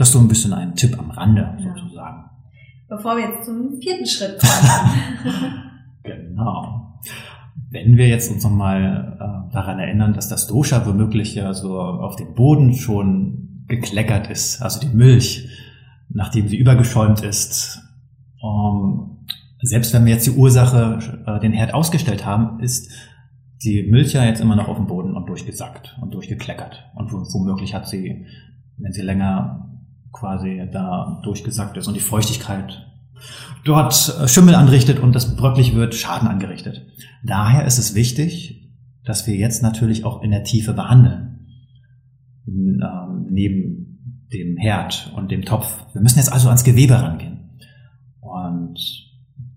Das 0.00 0.08
ist 0.08 0.14
so 0.14 0.20
ein 0.20 0.28
bisschen 0.28 0.54
ein 0.54 0.74
Tipp 0.74 0.98
am 0.98 1.10
Rande 1.10 1.58
sozusagen. 1.62 2.24
Bevor 2.88 3.18
wir 3.18 3.28
jetzt 3.28 3.44
zum 3.44 3.78
vierten 3.82 4.06
Schritt 4.06 4.40
kommen. 4.40 5.52
genau. 6.02 6.98
Wenn 7.68 7.98
wir 7.98 8.08
jetzt 8.08 8.32
uns 8.32 8.42
nochmal 8.42 9.18
äh, 9.20 9.52
daran 9.52 9.78
erinnern, 9.78 10.14
dass 10.14 10.30
das 10.30 10.46
Dosha 10.46 10.86
womöglich 10.86 11.34
ja 11.34 11.52
so 11.52 11.78
auf 11.78 12.16
dem 12.16 12.34
Boden 12.34 12.72
schon 12.72 13.66
gekleckert 13.68 14.30
ist, 14.30 14.62
also 14.62 14.80
die 14.80 14.96
Milch, 14.96 15.50
nachdem 16.08 16.48
sie 16.48 16.56
übergeschäumt 16.56 17.20
ist, 17.20 17.82
ähm, 18.42 19.18
selbst 19.60 19.92
wenn 19.92 20.06
wir 20.06 20.14
jetzt 20.14 20.26
die 20.26 20.30
Ursache, 20.30 20.98
äh, 21.26 21.40
den 21.40 21.52
Herd 21.52 21.74
ausgestellt 21.74 22.24
haben, 22.24 22.58
ist 22.60 22.90
die 23.62 23.82
Milch 23.82 24.14
ja 24.14 24.24
jetzt 24.24 24.40
immer 24.40 24.56
noch 24.56 24.68
auf 24.68 24.78
dem 24.78 24.86
Boden 24.86 25.14
und 25.14 25.28
durchgesackt 25.28 25.98
und 26.00 26.14
durchgekleckert. 26.14 26.90
Und 26.94 27.12
womöglich 27.12 27.74
hat 27.74 27.86
sie, 27.86 28.24
wenn 28.78 28.92
sie 28.92 29.02
länger 29.02 29.66
quasi 30.12 30.68
da 30.72 31.20
durchgesackt 31.22 31.76
ist 31.76 31.86
und 31.86 31.94
die 31.94 32.00
Feuchtigkeit 32.00 32.86
dort 33.64 34.16
äh, 34.20 34.28
Schimmel 34.28 34.54
anrichtet 34.54 34.98
und 34.98 35.14
das 35.14 35.36
bröcklich 35.36 35.74
wird, 35.74 35.94
Schaden 35.94 36.28
angerichtet. 36.28 36.86
Daher 37.22 37.64
ist 37.66 37.78
es 37.78 37.94
wichtig, 37.94 38.70
dass 39.04 39.26
wir 39.26 39.36
jetzt 39.36 39.62
natürlich 39.62 40.04
auch 40.04 40.22
in 40.22 40.30
der 40.30 40.44
Tiefe 40.44 40.72
behandeln. 40.72 41.46
Ähm, 42.46 43.26
neben 43.30 44.26
dem 44.32 44.56
Herd 44.56 45.12
und 45.16 45.30
dem 45.30 45.42
Topf. 45.42 45.86
Wir 45.92 46.00
müssen 46.00 46.18
jetzt 46.18 46.32
also 46.32 46.48
ans 46.48 46.64
Gewebe 46.64 46.94
rangehen. 46.94 47.58
Und 48.20 48.78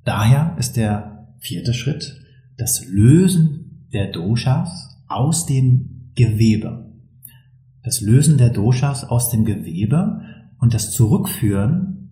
daher 0.04 0.56
ist 0.58 0.78
der 0.78 1.28
vierte 1.40 1.74
Schritt 1.74 2.20
das 2.58 2.86
Lösen 2.88 3.88
der 3.94 4.12
Doshas 4.12 5.02
aus 5.08 5.46
dem 5.46 6.12
Gewebe. 6.16 6.93
Das 7.84 8.02
Lösen 8.02 8.38
der 8.38 8.50
Doshas 8.50 9.04
aus 9.04 9.30
dem 9.30 9.46
Gewebe 9.46 10.22
und 10.60 10.74
das 10.74 10.92
Zurückführen 10.92 12.04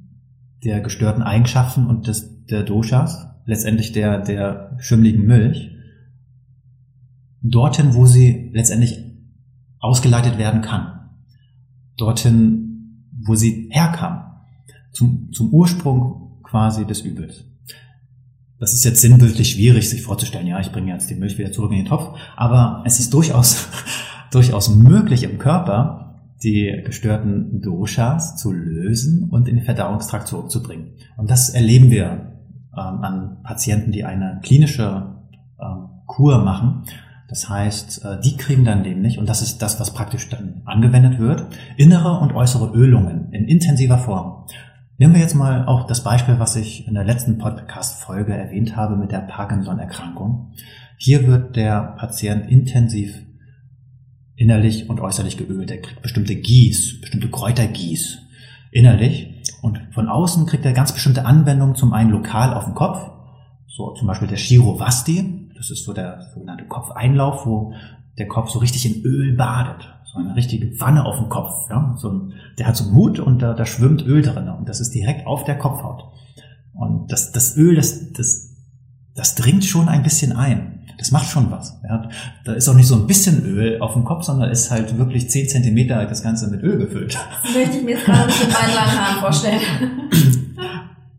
der 0.63 0.81
gestörten 0.81 1.23
Eigenschaften 1.23 1.87
und 1.87 2.07
des, 2.07 2.45
der 2.45 2.63
Doshas, 2.63 3.27
letztendlich 3.45 3.93
der, 3.93 4.19
der 4.19 4.77
schimmligen 4.79 5.25
Milch, 5.25 5.71
dorthin, 7.41 7.95
wo 7.95 8.05
sie 8.05 8.51
letztendlich 8.53 8.99
ausgeleitet 9.79 10.37
werden 10.37 10.61
kann. 10.61 11.09
Dorthin, 11.97 13.07
wo 13.19 13.35
sie 13.35 13.69
herkam. 13.71 14.25
Zum, 14.91 15.31
zum 15.31 15.51
Ursprung 15.53 16.41
quasi 16.43 16.85
des 16.85 17.01
Übels. 17.01 17.45
Das 18.59 18.73
ist 18.73 18.83
jetzt 18.83 19.01
sinnbildlich 19.01 19.51
schwierig, 19.51 19.89
sich 19.89 20.03
vorzustellen, 20.03 20.45
ja, 20.45 20.59
ich 20.59 20.71
bringe 20.71 20.91
jetzt 20.91 21.09
die 21.09 21.15
Milch 21.15 21.37
wieder 21.39 21.51
zurück 21.51 21.71
in 21.71 21.77
den 21.77 21.87
Topf, 21.87 22.15
aber 22.35 22.83
es 22.85 22.99
ist 22.99 23.11
durchaus, 23.11 23.67
durchaus 24.31 24.73
möglich 24.73 25.23
im 25.23 25.37
Körper, 25.37 26.01
die 26.43 26.81
gestörten 26.83 27.61
Doshas 27.61 28.35
zu 28.35 28.51
lösen 28.51 29.29
und 29.29 29.47
in 29.47 29.57
den 29.57 29.65
Verdauungstrakt 29.65 30.27
zurückzubringen. 30.27 30.93
Und 31.17 31.29
das 31.29 31.49
erleben 31.49 31.91
wir 31.91 32.31
ähm, 32.73 33.03
an 33.03 33.37
Patienten, 33.43 33.91
die 33.91 34.03
eine 34.03 34.39
klinische 34.41 35.15
ähm, 35.61 35.89
Kur 36.07 36.39
machen. 36.39 36.83
Das 37.29 37.47
heißt, 37.49 38.05
äh, 38.05 38.19
die 38.21 38.37
kriegen 38.37 38.65
dann 38.65 38.81
nämlich, 38.81 39.19
und 39.19 39.29
das 39.29 39.41
ist 39.41 39.61
das, 39.61 39.79
was 39.79 39.93
praktisch 39.93 40.29
dann 40.29 40.61
angewendet 40.65 41.19
wird, 41.19 41.45
innere 41.77 42.19
und 42.19 42.33
äußere 42.33 42.71
Ölungen 42.73 43.31
in 43.31 43.45
intensiver 43.45 43.97
Form. 43.97 44.45
Nehmen 44.97 45.13
wir 45.13 45.21
jetzt 45.21 45.35
mal 45.35 45.65
auch 45.65 45.87
das 45.87 46.03
Beispiel, 46.03 46.39
was 46.39 46.55
ich 46.55 46.87
in 46.87 46.93
der 46.93 47.03
letzten 47.03 47.37
Podcast-Folge 47.37 48.33
erwähnt 48.33 48.75
habe 48.75 48.95
mit 48.95 49.11
der 49.11 49.19
Parkinson-Erkrankung. 49.19 50.53
Hier 50.97 51.27
wird 51.27 51.55
der 51.55 51.95
Patient 51.97 52.49
intensiv 52.49 53.15
innerlich 54.41 54.89
und 54.89 54.99
äußerlich 54.99 55.37
geölt. 55.37 55.69
Er 55.69 55.81
kriegt 55.81 56.01
bestimmte 56.01 56.35
Gieß, 56.35 56.99
bestimmte 56.99 57.29
Kräutergieß 57.29 58.17
innerlich. 58.71 59.29
Und 59.61 59.79
von 59.93 60.09
außen 60.09 60.47
kriegt 60.47 60.65
er 60.65 60.73
ganz 60.73 60.91
bestimmte 60.91 61.25
Anwendungen, 61.25 61.75
zum 61.75 61.93
einen 61.93 62.09
lokal 62.09 62.53
auf 62.55 62.65
dem 62.65 62.73
Kopf, 62.73 63.11
so 63.67 63.93
zum 63.93 64.07
Beispiel 64.07 64.27
der 64.27 64.37
Shirovasti, 64.37 65.49
das 65.55 65.69
ist 65.69 65.85
so 65.85 65.93
der 65.93 66.21
sogenannte 66.33 66.65
Kopfeinlauf, 66.65 67.45
wo 67.45 67.73
der 68.17 68.27
Kopf 68.27 68.49
so 68.49 68.59
richtig 68.59 68.85
in 68.85 69.03
Öl 69.03 69.35
badet. 69.35 69.87
So 70.11 70.17
eine 70.19 70.35
richtige 70.35 70.79
Wanne 70.81 71.05
auf 71.05 71.17
dem 71.17 71.29
Kopf. 71.29 71.69
Ja? 71.69 71.95
So 71.97 72.29
der 72.57 72.67
hat 72.67 72.75
so 72.75 72.85
einen 72.85 72.95
Hut 72.95 73.19
und 73.19 73.41
da, 73.41 73.53
da 73.53 73.65
schwimmt 73.65 74.01
Öl 74.01 74.23
drin 74.23 74.49
und 74.49 74.67
das 74.67 74.81
ist 74.81 74.93
direkt 74.93 75.27
auf 75.27 75.45
der 75.45 75.57
Kopfhaut. 75.57 76.03
Und 76.73 77.11
das, 77.11 77.31
das 77.31 77.55
Öl, 77.55 77.75
das, 77.75 78.11
das, 78.11 78.57
das 79.13 79.35
dringt 79.35 79.63
schon 79.63 79.87
ein 79.87 80.03
bisschen 80.03 80.33
ein. 80.33 80.80
Das 81.01 81.09
macht 81.09 81.27
schon 81.27 81.49
was. 81.49 81.79
Ja. 81.83 82.09
Da 82.45 82.53
ist 82.53 82.69
auch 82.69 82.75
nicht 82.75 82.85
so 82.85 82.93
ein 82.93 83.07
bisschen 83.07 83.43
Öl 83.43 83.81
auf 83.81 83.93
dem 83.93 84.05
Kopf, 84.05 84.23
sondern 84.23 84.51
ist 84.51 84.69
halt 84.69 84.99
wirklich 84.99 85.31
zehn 85.31 85.49
Zentimeter 85.49 86.05
das 86.05 86.21
Ganze 86.21 86.47
mit 86.47 86.61
Öl 86.61 86.77
gefüllt. 86.77 87.17
Das 87.41 87.55
möchte 87.55 87.77
ich 87.77 87.83
mir 87.83 87.91
jetzt 87.95 88.05
gerade 88.05 88.27
mit 88.27 88.53
meinen 88.53 88.75
langen 88.75 88.99
Haaren 88.99 89.19
vorstellen. 89.19 89.61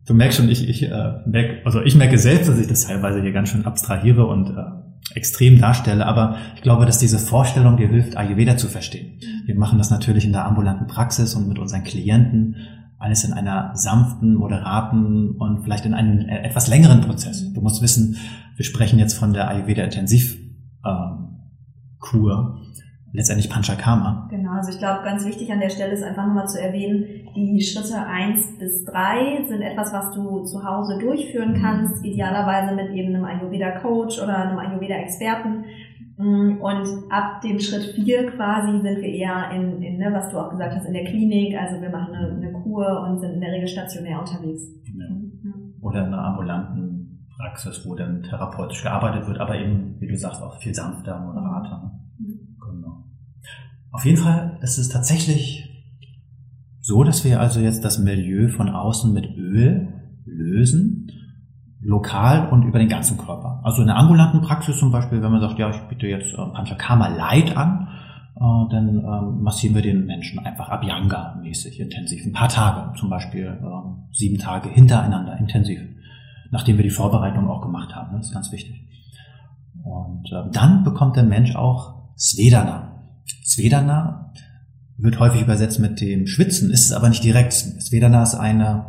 Du 0.04 0.14
merkst 0.14 0.36
schon, 0.36 0.48
ich, 0.48 0.68
ich, 0.68 0.82
äh, 0.82 1.12
merke, 1.26 1.64
also 1.64 1.80
ich 1.80 1.94
merke 1.94 2.18
selbst, 2.18 2.48
dass 2.48 2.58
ich 2.58 2.66
das 2.66 2.88
teilweise 2.88 3.22
hier 3.22 3.30
ganz 3.30 3.50
schön 3.50 3.64
abstrahiere 3.64 4.26
und 4.26 4.50
äh, 4.50 5.16
extrem 5.16 5.60
darstelle, 5.60 6.04
aber 6.04 6.38
ich 6.56 6.62
glaube, 6.62 6.86
dass 6.86 6.98
diese 6.98 7.20
Vorstellung 7.20 7.76
dir 7.76 7.86
hilft, 7.86 8.16
Ayurveda 8.16 8.56
zu 8.56 8.66
verstehen. 8.66 9.20
Wir 9.46 9.54
machen 9.54 9.78
das 9.78 9.90
natürlich 9.90 10.24
in 10.24 10.32
der 10.32 10.44
ambulanten 10.44 10.88
Praxis 10.88 11.36
und 11.36 11.48
mit 11.48 11.60
unseren 11.60 11.84
Klienten 11.84 12.56
alles 13.02 13.24
in 13.24 13.32
einer 13.32 13.72
sanften, 13.74 14.34
moderaten 14.34 15.32
und 15.32 15.62
vielleicht 15.64 15.84
in 15.84 15.94
einem 15.94 16.20
etwas 16.28 16.68
längeren 16.68 17.00
Prozess. 17.00 17.52
Du 17.52 17.60
musst 17.60 17.82
wissen, 17.82 18.16
wir 18.56 18.64
sprechen 18.64 18.98
jetzt 18.98 19.14
von 19.14 19.32
der 19.32 19.48
Ayurveda 19.48 19.82
Intensivkur, 19.82 20.40
ähm, 20.84 22.58
letztendlich 23.12 23.50
Panchakarma. 23.50 24.28
Genau, 24.30 24.52
also 24.52 24.70
ich 24.70 24.78
glaube, 24.78 25.04
ganz 25.04 25.26
wichtig 25.26 25.50
an 25.52 25.60
der 25.60 25.68
Stelle 25.70 25.92
ist 25.92 26.02
einfach 26.02 26.26
nochmal 26.26 26.48
zu 26.48 26.60
erwähnen, 26.60 27.04
die 27.34 27.62
Schritte 27.62 27.98
eins 27.98 28.58
bis 28.58 28.84
drei 28.84 29.44
sind 29.48 29.62
etwas, 29.62 29.92
was 29.92 30.14
du 30.14 30.44
zu 30.44 30.64
Hause 30.64 30.98
durchführen 30.98 31.58
kannst, 31.60 32.04
idealerweise 32.04 32.74
mit 32.74 32.90
eben 32.92 33.14
einem 33.14 33.24
Ayurveda-Coach 33.24 34.20
oder 34.22 34.36
einem 34.36 34.58
Ayurveda-Experten. 34.58 35.64
Mm, 36.22 36.60
und 36.60 36.86
ab 37.10 37.40
dem 37.40 37.58
Schritt 37.58 37.94
vier 37.94 38.30
quasi 38.30 38.80
sind 38.80 39.00
wir 39.00 39.08
eher 39.08 39.50
in, 39.50 39.82
in 39.82 39.98
ne, 39.98 40.10
was 40.12 40.30
du 40.30 40.38
auch 40.38 40.50
gesagt 40.50 40.76
hast, 40.76 40.86
in 40.86 40.92
der 40.92 41.04
Klinik. 41.04 41.56
Also 41.58 41.82
wir 41.82 41.90
machen 41.90 42.14
eine, 42.14 42.36
eine 42.36 42.52
Kur 42.52 43.08
und 43.08 43.18
sind 43.18 43.32
in 43.32 43.40
der 43.40 43.50
Regel 43.50 43.66
stationär 43.66 44.20
unterwegs. 44.20 44.62
Ja. 44.96 45.06
Oder 45.80 46.06
in 46.06 46.12
einer 46.12 46.24
ambulanten 46.24 47.26
Praxis, 47.36 47.84
wo 47.84 47.96
dann 47.96 48.22
therapeutisch 48.22 48.84
gearbeitet 48.84 49.26
wird, 49.26 49.40
aber 49.40 49.58
eben, 49.58 49.96
wie 49.98 50.06
du 50.06 50.16
sagst, 50.16 50.40
auch 50.42 50.58
viel 50.58 50.74
sanfter, 50.74 51.18
moderater. 51.18 51.98
Mhm. 52.18 52.56
Genau. 52.60 53.04
Auf 53.90 54.04
jeden 54.04 54.18
Fall 54.18 54.58
ist 54.62 54.78
es 54.78 54.88
tatsächlich 54.88 55.68
so, 56.80 57.02
dass 57.02 57.24
wir 57.24 57.40
also 57.40 57.58
jetzt 57.58 57.84
das 57.84 57.98
Milieu 57.98 58.48
von 58.48 58.68
außen 58.68 59.12
mit 59.12 59.26
Öl 59.36 59.88
lösen, 60.24 60.91
lokal 61.82 62.48
und 62.48 62.62
über 62.62 62.78
den 62.78 62.88
ganzen 62.88 63.18
Körper. 63.18 63.60
Also 63.64 63.82
in 63.82 63.88
der 63.88 63.96
ambulanten 63.96 64.40
Praxis 64.40 64.78
zum 64.78 64.92
Beispiel, 64.92 65.20
wenn 65.22 65.32
man 65.32 65.40
sagt, 65.40 65.58
ja, 65.58 65.70
ich 65.70 65.80
biete 65.88 66.06
jetzt 66.06 66.32
äh, 66.32 66.36
Panchakarma 66.36 67.08
Light 67.08 67.56
an, 67.56 67.88
äh, 68.36 68.70
dann 68.70 68.88
ähm, 68.88 69.42
massieren 69.42 69.74
wir 69.74 69.82
den 69.82 70.06
Menschen 70.06 70.38
einfach 70.38 70.68
Abhyanga-mäßig 70.68 71.80
intensiv. 71.80 72.24
Ein 72.24 72.32
paar 72.32 72.48
Tage, 72.48 72.96
zum 72.98 73.10
Beispiel 73.10 73.46
äh, 73.46 74.14
sieben 74.16 74.38
Tage 74.38 74.68
hintereinander 74.68 75.36
intensiv, 75.38 75.80
nachdem 76.50 76.76
wir 76.76 76.84
die 76.84 76.90
Vorbereitung 76.90 77.48
auch 77.48 77.62
gemacht 77.62 77.94
haben. 77.94 78.16
Das 78.16 78.26
ist 78.26 78.34
ganz 78.34 78.52
wichtig. 78.52 78.80
Und 79.82 80.30
dann 80.52 80.84
bekommt 80.84 81.16
der 81.16 81.24
Mensch 81.24 81.56
auch 81.56 81.94
Svedana. 82.16 83.02
Svedana 83.44 84.32
wird 84.96 85.18
häufig 85.18 85.42
übersetzt 85.42 85.80
mit 85.80 86.00
dem 86.00 86.28
Schwitzen, 86.28 86.70
ist 86.70 86.84
es 86.84 86.92
aber 86.92 87.08
nicht 87.08 87.24
direkt. 87.24 87.52
Svedana 87.52 88.22
ist 88.22 88.36
eine 88.36 88.86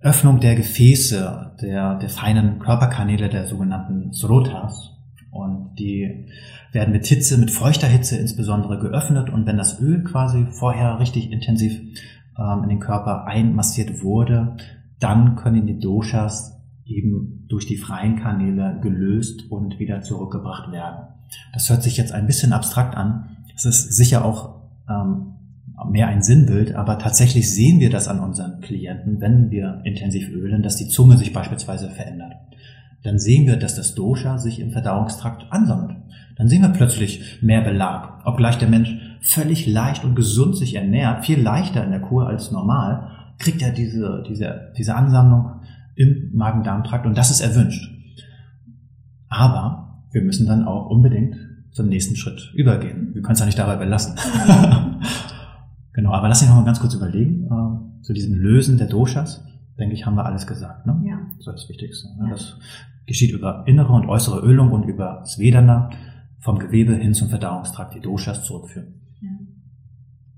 Öffnung 0.00 0.40
der 0.40 0.54
Gefäße, 0.54 1.56
der, 1.60 1.98
der 1.98 2.08
feinen 2.08 2.60
Körperkanäle 2.60 3.28
der 3.28 3.46
sogenannten 3.46 4.12
Srotas. 4.12 4.92
Und 5.30 5.74
die 5.78 6.26
werden 6.72 6.92
mit 6.92 7.06
Hitze, 7.06 7.38
mit 7.38 7.50
feuchter 7.50 7.86
Hitze 7.86 8.16
insbesondere 8.16 8.78
geöffnet. 8.78 9.30
Und 9.30 9.46
wenn 9.46 9.56
das 9.56 9.80
Öl 9.80 10.04
quasi 10.04 10.46
vorher 10.50 11.00
richtig 11.00 11.32
intensiv 11.32 11.80
ähm, 12.38 12.62
in 12.62 12.68
den 12.68 12.80
Körper 12.80 13.26
einmassiert 13.26 14.02
wurde, 14.02 14.56
dann 15.00 15.36
können 15.36 15.66
die 15.66 15.78
Doshas 15.78 16.60
eben 16.84 17.44
durch 17.48 17.66
die 17.66 17.76
freien 17.76 18.16
Kanäle 18.16 18.78
gelöst 18.82 19.50
und 19.50 19.78
wieder 19.78 20.00
zurückgebracht 20.02 20.72
werden. 20.72 21.08
Das 21.52 21.68
hört 21.68 21.82
sich 21.82 21.96
jetzt 21.96 22.12
ein 22.12 22.26
bisschen 22.26 22.52
abstrakt 22.52 22.96
an. 22.96 23.36
Es 23.54 23.64
ist 23.64 23.92
sicher 23.92 24.24
auch 24.24 24.60
ähm, 24.88 25.34
mehr 25.90 26.08
ein 26.08 26.22
Sinnbild, 26.22 26.74
aber 26.74 26.98
tatsächlich 26.98 27.52
sehen 27.54 27.80
wir 27.80 27.90
das 27.90 28.08
an 28.08 28.20
unseren 28.20 28.60
Klienten, 28.60 29.20
wenn 29.20 29.50
wir 29.50 29.80
intensiv 29.84 30.28
ölen, 30.30 30.62
dass 30.62 30.76
die 30.76 30.88
Zunge 30.88 31.16
sich 31.16 31.32
beispielsweise 31.32 31.90
verändert. 31.90 32.34
Dann 33.02 33.18
sehen 33.18 33.46
wir, 33.46 33.56
dass 33.56 33.76
das 33.76 33.94
Dosha 33.94 34.38
sich 34.38 34.60
im 34.60 34.70
Verdauungstrakt 34.70 35.46
ansammelt. 35.50 35.96
Dann 36.36 36.48
sehen 36.48 36.62
wir 36.62 36.68
plötzlich 36.70 37.42
mehr 37.42 37.62
Belag, 37.62 38.26
obgleich 38.26 38.58
der 38.58 38.68
Mensch 38.68 38.96
völlig 39.20 39.66
leicht 39.66 40.04
und 40.04 40.14
gesund 40.14 40.56
sich 40.56 40.74
ernährt, 40.74 41.24
viel 41.24 41.40
leichter 41.40 41.84
in 41.84 41.90
der 41.90 42.00
Kur 42.00 42.26
als 42.26 42.50
normal, 42.50 43.08
kriegt 43.38 43.62
er 43.62 43.72
diese, 43.72 44.24
diese, 44.28 44.72
diese 44.76 44.94
Ansammlung 44.94 45.60
im 45.94 46.30
Magen-Darm-Trakt 46.32 47.06
und 47.06 47.16
das 47.16 47.30
ist 47.30 47.40
erwünscht. 47.40 47.90
Aber 49.28 50.02
wir 50.12 50.22
müssen 50.22 50.46
dann 50.46 50.64
auch 50.64 50.90
unbedingt 50.90 51.36
zum 51.72 51.88
nächsten 51.88 52.16
Schritt 52.16 52.52
übergehen. 52.54 53.10
Wir 53.14 53.22
können 53.22 53.34
es 53.34 53.40
ja 53.40 53.46
nicht 53.46 53.58
dabei 53.58 53.76
belassen. 53.76 54.14
genau, 55.98 56.12
aber 56.12 56.28
lass 56.28 56.40
mich 56.40 56.48
noch 56.48 56.56
mal 56.56 56.64
ganz 56.64 56.80
kurz 56.80 56.94
überlegen. 56.94 57.46
Äh, 57.46 58.02
zu 58.04 58.12
diesem 58.12 58.34
Lösen 58.34 58.78
der 58.78 58.86
Doshas, 58.86 59.44
denke 59.78 59.94
ich, 59.94 60.06
haben 60.06 60.14
wir 60.14 60.24
alles 60.24 60.46
gesagt. 60.46 60.86
Ne? 60.86 61.02
Ja. 61.04 61.18
Das 61.36 61.46
ist 61.46 61.46
das 61.46 61.68
Wichtigste. 61.68 62.08
Ne? 62.16 62.28
Ja. 62.28 62.30
Das 62.30 62.56
geschieht 63.06 63.32
über 63.32 63.64
innere 63.66 63.92
und 63.92 64.08
äußere 64.08 64.40
Ölung 64.40 64.70
und 64.72 64.84
über 64.84 65.24
Svedana 65.24 65.90
vom 66.40 66.58
Gewebe 66.58 66.94
hin 66.94 67.14
zum 67.14 67.28
Verdauungstrakt, 67.28 67.94
die 67.94 68.00
Doshas 68.00 68.44
zurückführen. 68.44 68.94
Ja. 69.20 69.30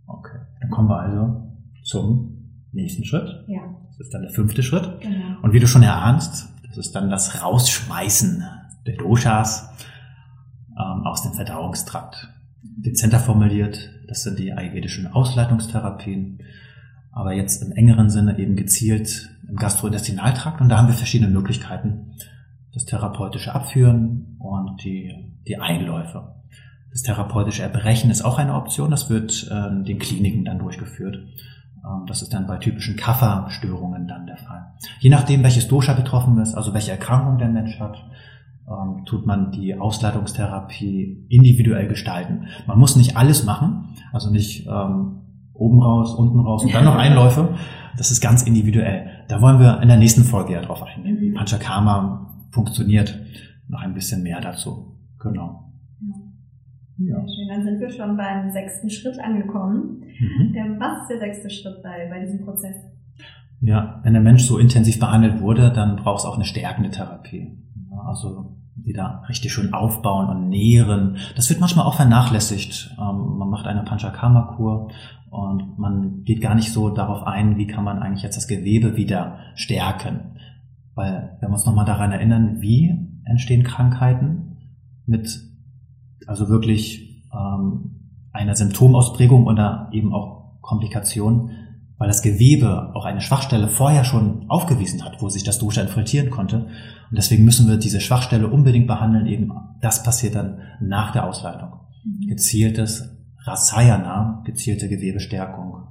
Okay, 0.06 0.38
dann 0.60 0.70
kommen 0.70 0.88
wir 0.88 0.98
also 0.98 1.52
zum 1.84 2.64
nächsten 2.72 3.04
Schritt. 3.04 3.28
Ja. 3.48 3.60
Das 3.88 4.00
ist 4.00 4.14
dann 4.14 4.22
der 4.22 4.30
fünfte 4.30 4.62
Schritt. 4.62 5.00
Genau. 5.00 5.42
Und 5.42 5.52
wie 5.52 5.60
du 5.60 5.66
schon 5.66 5.82
erahnst, 5.82 6.48
das 6.66 6.78
ist 6.78 6.92
dann 6.94 7.10
das 7.10 7.42
Rausschmeißen 7.42 8.44
der 8.86 8.96
Doshas 8.96 9.68
ähm, 10.70 11.02
aus 11.04 11.22
dem 11.22 11.32
Verdauungstrakt. 11.32 12.28
Dezenter 12.62 13.18
formuliert, 13.18 13.90
das 14.08 14.22
sind 14.22 14.38
die 14.38 14.52
ayurvedischen 14.52 15.06
Ausleitungstherapien, 15.06 16.42
aber 17.12 17.32
jetzt 17.32 17.62
im 17.62 17.72
engeren 17.72 18.10
Sinne 18.10 18.38
eben 18.38 18.56
gezielt 18.56 19.30
im 19.48 19.56
Gastrointestinaltrakt. 19.56 20.60
Und 20.60 20.68
da 20.68 20.78
haben 20.78 20.88
wir 20.88 20.94
verschiedene 20.94 21.30
Möglichkeiten. 21.30 22.12
Das 22.73 22.84
therapeutische 22.84 23.54
Abführen 23.54 24.36
und 24.38 24.82
die, 24.84 25.12
die 25.46 25.58
Einläufe. 25.58 26.36
Das 26.92 27.02
therapeutische 27.02 27.62
Erbrechen 27.62 28.10
ist 28.10 28.23
auch 28.23 28.38
eine 28.38 28.54
Option. 28.54 28.90
Das 28.90 29.10
wird 29.10 29.49
äh, 29.50 29.84
den 29.84 29.99
Kliniken 29.99 30.44
dann 30.44 30.58
durchgeführt. 30.58 31.16
Ähm, 31.84 32.06
das 32.06 32.23
ist 32.23 32.32
dann 32.32 32.46
bei 32.46 32.58
typischen 32.58 32.96
Kafferstörungen 32.96 34.06
dann 34.06 34.26
der 34.26 34.36
Fall. 34.36 34.73
Je 35.00 35.10
nachdem, 35.10 35.42
welches 35.42 35.68
Dosha 35.68 35.94
betroffen 35.94 36.38
ist, 36.38 36.54
also 36.54 36.75
welche 36.75 36.92
Erkrankung 36.92 37.38
der 37.38 37.49
Mensch 37.49 37.78
hat, 37.80 38.04
ähm, 38.71 39.04
tut 39.04 39.26
man 39.26 39.50
die 39.50 39.75
Ausleitungstherapie 39.75 41.26
individuell 41.28 41.89
gestalten. 41.89 42.47
Man 42.67 42.78
muss 42.78 42.97
nicht 42.97 43.17
alles 43.17 43.45
machen, 43.45 43.97
also 44.13 44.30
nicht 44.30 44.67
ähm, 44.67 45.23
oben 45.52 45.83
raus, 45.83 46.15
unten 46.15 46.39
raus 46.41 46.65
und 46.65 46.73
dann 46.73 46.85
noch 46.85 46.95
Einläufe. 46.97 47.56
Das 47.97 48.11
ist 48.11 48.21
ganz 48.21 48.43
individuell. 48.43 49.11
Da 49.28 49.43
wollen 49.43 49.59
wir 49.59 49.83
in 49.83 49.89
der 49.89 49.97
nächsten 49.97 50.23
Folge 50.23 50.52
ja 50.52 50.63
drauf 50.63 50.83
eingehen, 50.83 51.21
wie 51.21 51.33
Panchakarma 51.33 52.30
funktioniert. 52.52 53.19
Noch 53.69 53.83
ein 53.83 53.95
bisschen 53.95 54.23
mehr 54.23 54.41
dazu. 54.41 54.97
Genau. 55.19 55.73
Ja. 56.99 57.17
Sehr 57.17 57.28
schön. 57.28 57.49
Dann 57.49 57.65
sind 57.65 57.80
wir 57.80 57.91
schon 57.91 58.17
beim 58.17 58.50
sechsten 58.50 58.91
Schritt 58.91 59.19
angekommen. 59.21 60.02
Mhm. 60.21 60.76
Was 60.78 61.02
ist 61.02 61.11
der 61.11 61.19
sechste 61.19 61.50
Schritt 61.50 61.83
bei, 61.83 62.09
bei 62.09 62.21
diesem 62.21 62.45
Prozess? 62.45 62.76
Ja, 63.61 64.00
wenn 64.02 64.13
der 64.13 64.23
Mensch 64.23 64.45
so 64.45 64.59
intensiv 64.59 64.99
behandelt 64.99 65.41
wurde, 65.41 65.73
dann 65.73 65.97
braucht 65.97 66.21
es 66.21 66.25
auch 66.25 66.37
eine 66.37 66.45
stärkende 66.45 66.91
Therapie. 66.91 67.59
Also 68.06 68.50
wieder 68.84 69.23
richtig 69.28 69.52
schön 69.52 69.73
aufbauen 69.73 70.28
und 70.28 70.49
nähren. 70.49 71.16
Das 71.36 71.49
wird 71.50 71.60
manchmal 71.60 71.86
auch 71.86 71.95
vernachlässigt. 71.95 72.95
Ähm, 72.99 73.38
man 73.38 73.50
macht 73.50 73.66
eine 73.66 73.82
Panchakarma-Kur 73.82 74.90
und 75.30 75.78
man 75.78 76.25
geht 76.25 76.40
gar 76.40 76.54
nicht 76.54 76.73
so 76.73 76.90
darauf 76.90 77.26
ein, 77.26 77.56
wie 77.56 77.66
kann 77.66 77.84
man 77.84 78.00
eigentlich 78.00 78.23
jetzt 78.23 78.36
das 78.36 78.49
Gewebe 78.49 78.97
wieder 78.97 79.38
stärken. 79.54 80.36
Weil, 80.95 81.36
wenn 81.40 81.50
wir 81.50 81.54
uns 81.54 81.66
nochmal 81.66 81.84
daran 81.84 82.12
erinnern, 82.12 82.60
wie 82.60 83.08
entstehen 83.25 83.62
Krankheiten 83.62 84.56
mit 85.06 85.50
also 86.26 86.49
wirklich 86.49 87.25
ähm, 87.32 88.00
einer 88.32 88.54
Symptomausprägung 88.54 89.47
oder 89.47 89.88
eben 89.93 90.12
auch 90.12 90.60
Komplikationen, 90.60 91.50
weil 92.00 92.08
das 92.08 92.23
Gewebe 92.23 92.93
auch 92.95 93.04
eine 93.04 93.21
Schwachstelle 93.21 93.69
vorher 93.69 94.04
schon 94.04 94.47
aufgewiesen 94.49 95.04
hat, 95.04 95.21
wo 95.21 95.28
sich 95.28 95.45
das 95.45 95.58
Dosha 95.58 95.82
infiltrieren 95.82 96.30
konnte. 96.30 96.60
Und 96.60 97.19
deswegen 97.19 97.45
müssen 97.45 97.69
wir 97.69 97.76
diese 97.76 98.00
Schwachstelle 98.00 98.49
unbedingt 98.49 98.86
behandeln. 98.86 99.26
Eben 99.26 99.52
das 99.82 100.02
passiert 100.02 100.34
dann 100.34 100.63
nach 100.80 101.13
der 101.13 101.28
Ausleitung. 101.28 101.73
Mhm. 102.02 102.26
Gezieltes 102.26 103.15
Rasayana, 103.45 104.43
gezielte 104.47 104.89
Gewebestärkung 104.89 105.89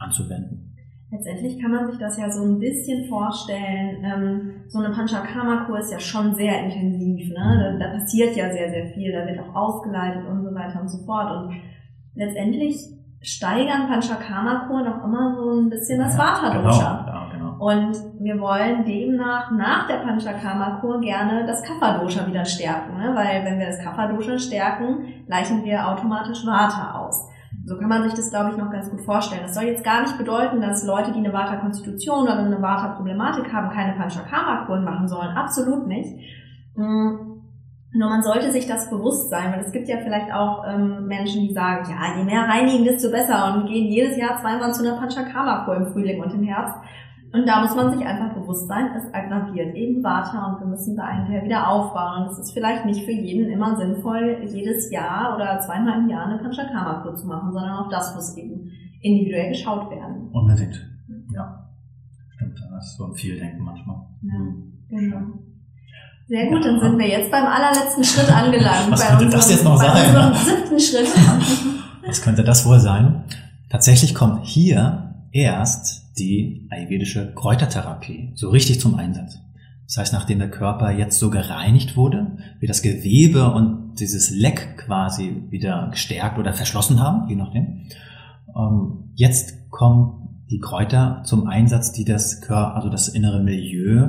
anzuwenden. 0.00 0.74
Letztendlich 1.12 1.60
kann 1.60 1.70
man 1.70 1.88
sich 1.88 2.00
das 2.00 2.18
ja 2.18 2.28
so 2.28 2.42
ein 2.42 2.58
bisschen 2.58 3.08
vorstellen. 3.08 4.02
Ähm, 4.02 4.50
so 4.66 4.80
eine 4.80 4.92
Panchakarma-Kur 4.92 5.78
ist 5.78 5.92
ja 5.92 6.00
schon 6.00 6.34
sehr 6.34 6.64
intensiv. 6.64 7.28
Ne? 7.28 7.78
Da, 7.78 7.86
da 7.86 7.98
passiert 7.98 8.34
ja 8.34 8.52
sehr, 8.52 8.68
sehr 8.68 8.86
viel. 8.94 9.12
Da 9.12 9.24
wird 9.28 9.38
auch 9.38 9.54
ausgeleitet 9.54 10.26
und 10.28 10.42
so 10.42 10.52
weiter 10.52 10.80
und 10.80 10.88
so 10.88 10.98
fort. 11.04 11.30
Und 11.30 11.54
letztendlich 12.16 12.78
steigern 13.22 13.88
Panchakarma-Kuren 13.88 14.88
auch 14.88 15.04
immer 15.04 15.34
so 15.36 15.60
ein 15.60 15.70
bisschen 15.70 16.00
das 16.00 16.18
Vata-Dosha. 16.18 17.04
Genau, 17.04 17.12
ja, 17.12 17.28
genau. 17.32 17.56
Und 17.58 17.96
wir 18.18 18.40
wollen 18.40 18.84
demnach 18.84 19.52
nach 19.52 19.86
der 19.86 19.98
Panchakarma-Kur 19.98 21.00
gerne 21.00 21.46
das 21.46 21.62
Kapha-Dosha 21.62 22.26
wieder 22.26 22.44
stärken, 22.44 22.98
ne? 22.98 23.12
weil 23.14 23.44
wenn 23.44 23.58
wir 23.60 23.66
das 23.66 23.78
Kapha-Dosha 23.78 24.38
stärken, 24.38 25.24
gleichen 25.26 25.64
wir 25.64 25.88
automatisch 25.88 26.44
Vata 26.44 26.98
aus. 26.98 27.28
So 27.64 27.78
kann 27.78 27.88
man 27.88 28.02
sich 28.02 28.14
das, 28.14 28.30
glaube 28.30 28.50
ich, 28.50 28.56
noch 28.56 28.72
ganz 28.72 28.90
gut 28.90 29.02
vorstellen. 29.02 29.42
Das 29.44 29.54
soll 29.54 29.64
jetzt 29.64 29.84
gar 29.84 30.02
nicht 30.02 30.18
bedeuten, 30.18 30.60
dass 30.60 30.84
Leute, 30.84 31.12
die 31.12 31.18
eine 31.18 31.32
Vata-Konstitution 31.32 32.24
oder 32.24 32.38
eine 32.38 32.60
Vata-Problematik 32.60 33.52
haben, 33.52 33.70
keine 33.70 33.92
Panchakarma-Kuren 33.92 34.82
machen 34.82 35.06
sollen. 35.06 35.36
Absolut 35.36 35.86
nicht. 35.86 36.18
Nur 37.94 38.08
man 38.08 38.22
sollte 38.22 38.50
sich 38.50 38.66
das 38.66 38.88
bewusst 38.88 39.28
sein, 39.28 39.52
weil 39.52 39.60
es 39.60 39.72
gibt 39.72 39.86
ja 39.86 39.98
vielleicht 39.98 40.32
auch 40.32 40.64
ähm, 40.66 41.06
Menschen, 41.06 41.46
die 41.46 41.52
sagen, 41.52 41.90
ja, 41.90 42.16
je 42.16 42.24
mehr 42.24 42.48
reinigen, 42.48 42.84
desto 42.84 43.10
besser 43.10 43.54
und 43.54 43.66
gehen 43.66 43.92
jedes 43.92 44.16
Jahr 44.16 44.40
zweimal 44.40 44.72
zu 44.72 44.82
einer 44.82 44.98
Panchakarma-Kur 44.98 45.76
im 45.76 45.86
Frühling 45.92 46.22
und 46.22 46.32
im 46.32 46.42
Herbst. 46.42 46.74
Und 47.34 47.46
da 47.46 47.62
muss 47.62 47.74
man 47.74 47.92
sich 47.92 48.06
einfach 48.06 48.34
bewusst 48.34 48.68
sein, 48.68 48.90
es 48.96 49.12
aggraviert 49.12 49.74
eben 49.74 50.02
Vata 50.02 50.52
und 50.52 50.60
wir 50.60 50.66
müssen 50.66 50.96
da 50.96 51.10
hinterher 51.10 51.44
wieder 51.44 51.68
aufbauen. 51.68 52.22
Und 52.22 52.32
es 52.32 52.38
ist 52.38 52.52
vielleicht 52.52 52.84
nicht 52.86 53.04
für 53.04 53.12
jeden 53.12 53.50
immer 53.50 53.76
sinnvoll, 53.76 54.42
jedes 54.46 54.90
Jahr 54.90 55.34
oder 55.34 55.58
zweimal 55.60 56.00
im 56.00 56.08
Jahr 56.08 56.26
eine 56.26 56.38
Panchakarma-Kur 56.38 57.14
zu 57.14 57.26
machen, 57.26 57.52
sondern 57.52 57.76
auch 57.76 57.90
das 57.90 58.14
muss 58.14 58.36
eben 58.36 58.70
individuell 59.02 59.48
geschaut 59.48 59.90
werden. 59.90 60.30
Unbedingt, 60.32 60.88
ja. 61.34 61.68
Stimmt, 62.30 62.58
das 62.70 62.86
ist 62.86 62.96
so 62.96 63.06
ein 63.06 63.14
Vieldenken 63.14 63.64
manchmal. 63.64 63.96
Ja, 64.22 64.38
mhm. 64.38 64.72
genau. 64.88 65.20
Sehr 66.32 66.48
gut, 66.48 66.64
dann 66.64 66.80
sind 66.80 66.98
wir 66.98 67.06
jetzt 67.06 67.30
beim 67.30 67.44
allerletzten 67.44 68.02
Schritt 68.02 68.34
angelangt. 68.34 68.90
Was 68.90 69.06
könnte 69.06 69.24
unserem, 69.26 69.40
das 69.40 69.50
jetzt 69.50 69.64
noch 69.64 69.76
sein? 69.76 70.14
Bei 70.14 70.32
siebten 70.38 70.80
Schritt. 70.80 71.06
Was 72.06 72.22
könnte 72.22 72.42
das 72.42 72.64
wohl 72.64 72.80
sein? 72.80 73.24
Tatsächlich 73.68 74.14
kommt 74.14 74.46
hier 74.46 75.14
erst 75.30 76.18
die 76.18 76.66
ayurvedische 76.70 77.34
Kräutertherapie 77.34 78.32
so 78.34 78.48
richtig 78.48 78.80
zum 78.80 78.94
Einsatz. 78.94 79.40
Das 79.86 79.98
heißt, 79.98 80.12
nachdem 80.14 80.38
der 80.38 80.50
Körper 80.50 80.90
jetzt 80.90 81.18
so 81.18 81.28
gereinigt 81.28 81.98
wurde, 81.98 82.38
wie 82.60 82.66
das 82.66 82.80
Gewebe 82.80 83.52
und 83.52 83.82
und 83.92 84.00
dieses 84.00 84.30
Leck 84.30 84.78
quasi 84.78 85.44
wieder 85.50 85.88
gestärkt 85.90 86.38
oder 86.38 86.54
verschlossen 86.54 87.00
haben, 87.00 87.28
je 87.28 87.36
nachdem. 87.36 87.82
Ähm, 88.56 89.10
jetzt 89.14 89.70
kommen 89.70 90.46
die 90.50 90.60
Kräuter 90.60 91.22
zum 91.24 91.46
Einsatz, 91.46 91.92
die 91.92 92.04
das 92.06 92.40
Körper, 92.40 92.74
also 92.74 92.88
das 92.88 93.08
innere 93.08 93.42
Milieu 93.42 94.08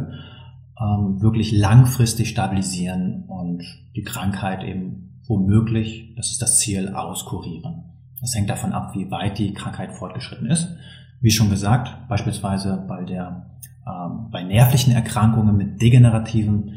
ähm, 0.79 1.21
wirklich 1.21 1.51
langfristig 1.51 2.29
stabilisieren 2.29 3.23
und 3.27 3.63
die 3.95 4.03
Krankheit 4.03 4.63
eben 4.63 5.19
womöglich, 5.27 6.13
das 6.15 6.31
ist 6.31 6.41
das 6.41 6.59
Ziel, 6.59 6.93
auskurieren. 6.93 7.83
Das 8.21 8.35
hängt 8.35 8.49
davon 8.49 8.73
ab, 8.73 8.93
wie 8.95 9.11
weit 9.11 9.37
die 9.37 9.53
Krankheit 9.53 9.93
fortgeschritten 9.93 10.47
ist. 10.47 10.75
Wie 11.21 11.31
schon 11.31 11.49
gesagt, 11.49 12.07
beispielsweise 12.07 12.85
bei 12.87 13.03
der 13.03 13.49
ähm, 13.85 14.29
bei 14.31 14.43
nervlichen 14.43 14.93
Erkrankungen 14.93 15.57
mit 15.57 15.81
degenerativen 15.81 16.75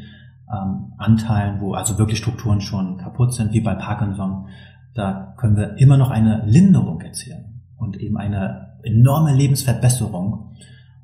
ähm, 0.51 0.93
Anteilen, 0.97 1.61
wo 1.61 1.73
also 1.73 1.97
wirklich 1.97 2.19
Strukturen 2.19 2.61
schon 2.61 2.97
kaputt 2.97 3.33
sind, 3.33 3.53
wie 3.53 3.61
bei 3.61 3.75
Parkinson, 3.75 4.47
da 4.93 5.33
können 5.37 5.55
wir 5.55 5.77
immer 5.77 5.97
noch 5.97 6.09
eine 6.09 6.43
Linderung 6.45 7.01
erzielen 7.01 7.61
und 7.77 7.97
eben 7.97 8.17
eine 8.17 8.77
enorme 8.83 9.33
Lebensverbesserung. 9.33 10.55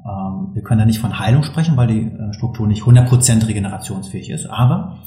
Ähm, 0.05 0.49
wir 0.53 0.61
können 0.63 0.79
da 0.79 0.85
nicht 0.85 0.99
von 0.99 1.19
Heilung 1.19 1.43
sprechen, 1.43 1.77
weil 1.77 1.87
die 1.87 2.01
äh, 2.01 2.33
Struktur 2.33 2.67
nicht 2.67 2.83
100% 2.83 3.47
regenerationsfähig 3.47 4.29
ist, 4.29 4.47
aber 4.47 4.99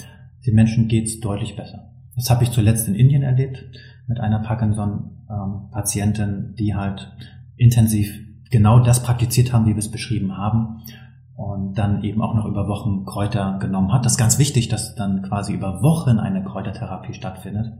den 0.46 0.54
Menschen 0.54 0.88
geht's 0.88 1.20
deutlich 1.20 1.54
besser. 1.56 1.90
Das 2.14 2.30
habe 2.30 2.44
ich 2.44 2.50
zuletzt 2.50 2.88
in 2.88 2.94
Indien 2.94 3.22
erlebt 3.22 3.62
mit 4.06 4.20
einer 4.20 4.38
Parkinson-Patientin, 4.38 6.54
die 6.58 6.74
halt 6.74 7.12
intensiv 7.56 8.18
genau 8.50 8.80
das 8.80 9.02
praktiziert 9.02 9.52
haben, 9.52 9.66
wie 9.66 9.74
wir 9.74 9.78
es 9.78 9.90
beschrieben 9.90 10.34
haben 10.36 10.82
und 11.34 11.76
dann 11.76 12.02
eben 12.02 12.22
auch 12.22 12.34
noch 12.34 12.46
über 12.46 12.66
Wochen 12.68 13.04
Kräuter 13.04 13.58
genommen 13.58 13.92
hat. 13.92 14.06
Das 14.06 14.12
ist 14.12 14.18
ganz 14.18 14.38
wichtig, 14.38 14.68
dass 14.68 14.94
dann 14.94 15.20
quasi 15.22 15.52
über 15.52 15.82
Wochen 15.82 16.18
eine 16.18 16.42
Kräutertherapie 16.42 17.12
stattfindet 17.12 17.74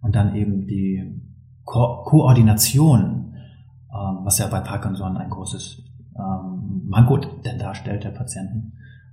und 0.00 0.16
dann 0.16 0.34
eben 0.34 0.66
die 0.66 1.22
Ko 1.64 2.02
Koordination, 2.04 3.34
ähm, 3.92 4.18
was 4.24 4.38
ja 4.38 4.48
bei 4.48 4.60
Parkinson 4.60 5.16
ein 5.16 5.30
großes 5.30 5.84
ähm, 6.18 6.47
Manko 6.68 7.18
denn 7.18 7.58
darstellt 7.58 8.04
der 8.04 8.10
Patienten, 8.10 8.72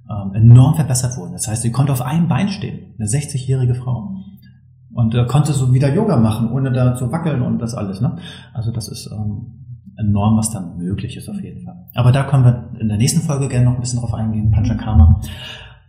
ähm, 0.09 0.33
enorm 0.33 0.75
verbessert 0.75 1.17
wurden. 1.17 1.33
Das 1.33 1.47
heißt, 1.47 1.61
sie 1.61 1.71
konnte 1.71 1.91
auf 1.91 2.01
einem 2.01 2.27
Bein 2.27 2.49
stehen, 2.49 2.93
eine 2.97 3.07
60-jährige 3.07 3.75
Frau 3.75 4.15
und 4.93 5.15
äh, 5.15 5.25
konnte 5.25 5.53
so 5.53 5.73
wieder 5.73 5.93
Yoga 5.93 6.17
machen, 6.17 6.51
ohne 6.51 6.71
da 6.71 6.95
zu 6.95 7.11
wackeln 7.11 7.41
und 7.41 7.59
das 7.59 7.73
alles. 7.73 8.01
Ne? 8.01 8.17
Also 8.53 8.71
das 8.71 8.87
ist 8.87 9.09
ähm, 9.11 9.65
enorm, 9.97 10.37
was 10.37 10.51
da 10.51 10.61
möglich 10.61 11.17
ist 11.17 11.29
auf 11.29 11.41
jeden 11.41 11.63
Fall. 11.63 11.87
Aber 11.95 12.11
da 12.11 12.23
können 12.23 12.45
wir 12.45 12.69
in 12.79 12.87
der 12.87 12.97
nächsten 12.97 13.21
Folge 13.21 13.47
gerne 13.47 13.65
noch 13.65 13.75
ein 13.75 13.81
bisschen 13.81 13.99
drauf 13.99 14.13
eingehen, 14.13 14.51
Panchakarma. 14.51 15.21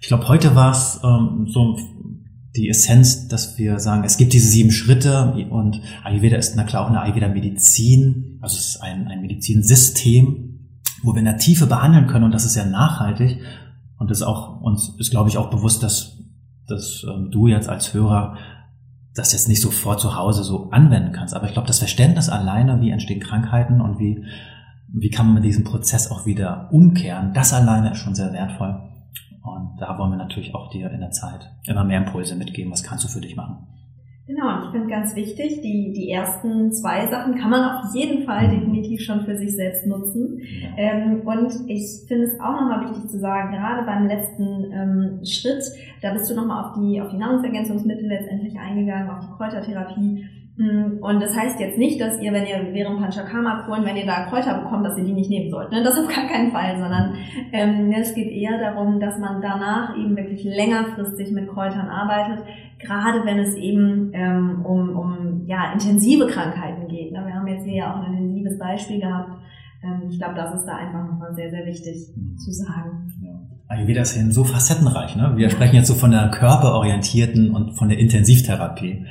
Ich 0.01 0.09
glaube, 0.09 0.29
heute 0.29 0.55
war 0.55 0.73
es 0.73 1.01
ähm, 1.05 1.47
so 1.49 1.77
die 2.57 2.69
Essenz, 2.69 3.29
dass 3.29 3.59
wir 3.59 3.79
sagen, 3.79 4.05
es 4.05 4.17
gibt 4.17 4.33
diese 4.33 4.49
sieben 4.49 4.71
Schritte 4.71 5.35
und 5.51 5.81
Ayurveda 6.05 6.37
ist 6.37 6.57
na 6.57 6.65
klar 6.65 6.85
auch 6.85 6.89
eine 6.89 7.03
Ayurveda-Medizin, 7.03 8.39
also 8.41 8.57
es 8.57 8.71
ist 8.71 8.83
ein, 8.83 9.09
ein 9.09 9.21
Medizinsystem, 9.21 10.46
wo 11.03 11.13
wir 11.13 11.19
in 11.19 11.25
der 11.25 11.39
Tiefe 11.39 11.67
behandeln 11.67 12.07
können 12.07 12.25
und 12.25 12.33
das 12.33 12.45
ist 12.45 12.57
ja 12.57 12.65
nachhaltig 12.65 13.41
und 13.99 14.11
ist 14.11 14.23
auch 14.23 14.61
uns 14.61 14.95
ist 14.99 15.11
glaube 15.11 15.29
ich 15.29 15.39
auch 15.39 15.51
bewusst, 15.51 15.83
dass, 15.83 16.19
dass 16.67 17.05
ähm, 17.05 17.31
du 17.31 17.47
jetzt 17.47 17.69
als 17.69 17.95
Hörer 17.95 18.37
das 19.17 19.33
jetzt 19.33 19.49
nicht 19.49 19.63
sofort 19.63 20.01
zu 20.01 20.15
Hause 20.15 20.45
so 20.45 20.71
anwenden 20.71 21.13
kannst. 21.13 21.35
Aber 21.35 21.47
ich 21.47 21.53
glaube, 21.53 21.67
das 21.67 21.79
Verständnis 21.79 22.29
alleine, 22.29 22.81
wie 22.81 22.91
entstehen 22.91 23.21
Krankheiten 23.21 23.81
und 23.81 23.99
wie, 23.99 24.25
wie 24.89 25.11
kann 25.11 25.33
man 25.33 25.43
diesen 25.43 25.65
Prozess 25.65 26.11
auch 26.11 26.27
wieder 26.27 26.69
umkehren, 26.71 27.33
das 27.33 27.53
alleine 27.53 27.93
ist 27.93 27.99
schon 27.99 28.15
sehr 28.15 28.33
wertvoll. 28.33 28.79
Und 29.43 29.77
da 29.79 29.99
wollen 29.99 30.11
wir 30.11 30.19
natürlich 30.19 30.55
auch 30.55 30.71
dir 30.71 30.91
in 30.91 31.01
der 31.01 31.13
Zeit 31.13 31.51
immer 31.65 31.85
mehr 31.85 32.05
Impulse 32.05 32.35
mitgeben. 32.37 32.73
Was 32.73 32.83
kannst 32.83 33.05
du 33.05 33.09
für 33.09 33.21
dich 33.21 33.37
machen? 33.37 33.67
Genau, 34.29 34.65
ich 34.65 34.71
finde 34.73 34.89
ganz 34.89 35.15
wichtig, 35.15 35.61
die, 35.61 35.93
die 35.93 36.11
ersten 36.11 36.73
zwei 36.73 37.07
Sachen 37.07 37.37
kann 37.37 37.49
man 37.49 37.63
auf 37.63 37.95
jeden 37.95 38.25
Fall 38.25 38.49
definitiv 38.49 39.01
schon 39.03 39.25
für 39.25 39.37
sich 39.37 39.55
selbst 39.55 39.87
nutzen. 39.87 40.41
Ähm, 40.77 41.21
und 41.25 41.53
ich 41.69 42.05
finde 42.09 42.25
es 42.25 42.41
auch 42.41 42.61
nochmal 42.61 42.91
wichtig 42.91 43.09
zu 43.09 43.21
sagen, 43.21 43.53
gerade 43.53 43.87
beim 43.87 44.09
letzten 44.09 44.73
ähm, 44.73 45.25
Schritt, 45.25 45.63
da 46.03 46.13
bist 46.13 46.29
du 46.29 46.35
nochmal 46.35 46.65
auf 46.65 46.73
die, 46.77 47.01
auf 47.01 47.11
die 47.11 47.19
Nahrungsergänzungsmittel 47.19 48.09
letztendlich 48.09 48.59
eingegangen, 48.59 49.11
auf 49.11 49.21
die 49.21 49.33
Kräutertherapie. 49.37 50.27
Mm, 50.57 51.03
und 51.03 51.21
das 51.21 51.37
heißt 51.37 51.61
jetzt 51.61 51.79
nicht, 51.79 52.01
dass 52.01 52.21
ihr, 52.21 52.33
wenn 52.33 52.47
ihr 52.47 52.73
während 52.73 52.99
Panchakarma-Kuren, 53.01 53.85
wenn 53.85 53.97
ihr 53.97 54.07
da 54.07 54.25
Kräuter 54.27 54.63
bekommt, 54.63 54.87
dass 54.87 54.97
ihr 54.97 55.05
die 55.05 55.13
nicht 55.13 55.29
nehmen 55.29 55.51
sollt. 55.51 55.71
Ne? 55.71 55.83
Das 55.83 55.99
auf 55.99 56.09
gar 56.09 56.27
keinen 56.27 56.51
Fall, 56.51 56.79
sondern 56.79 57.15
ähm, 57.53 57.93
es 57.93 58.15
geht 58.15 58.31
eher 58.31 58.59
darum, 58.59 58.99
dass 58.99 59.19
man 59.19 59.43
danach 59.43 59.97
eben 59.97 60.17
wirklich 60.17 60.45
längerfristig 60.45 61.31
mit 61.33 61.49
Kräutern 61.49 61.89
arbeitet, 61.89 62.45
gerade 62.79 63.25
wenn 63.25 63.39
es 63.39 63.55
eben 63.55 64.11
ähm, 64.15 64.65
um, 64.65 64.97
um 64.97 65.47
ja, 65.47 65.73
intensive 65.73 66.27
Krankheiten 66.27 66.89
geht. 66.89 67.13
Ne? 67.13 67.23
Wir 67.27 67.35
haben 67.35 67.47
jetzt 67.47 67.65
hier 67.65 67.77
ja 67.77 67.93
auch 67.93 68.07
ein 68.07 68.15
intensives 68.15 68.59
Beispiel 68.59 69.01
gehabt. 69.01 69.33
Ähm, 69.85 70.09
ich 70.09 70.19
glaube, 70.19 70.37
das 70.37 70.55
ist 70.55 70.65
da 70.65 70.77
einfach 70.77 71.07
nochmal 71.07 71.35
sehr, 71.35 71.51
sehr 71.51 71.67
wichtig 71.67 72.15
zu 72.37 72.51
sagen. 72.51 73.13
Ayurveda 73.69 74.03
ist 74.03 74.17
ja 74.17 74.23
so 74.31 74.45
facettenreich. 74.45 75.17
Ne? 75.17 75.33
Wir 75.37 75.51
sprechen 75.51 75.75
jetzt 75.75 75.89
so 75.89 75.95
von 75.95 76.13
der 76.13 76.31
körperorientierten 76.31 77.51
und 77.51 77.73
von 77.73 77.89
der 77.89 77.99
Intensivtherapie. 77.99 79.05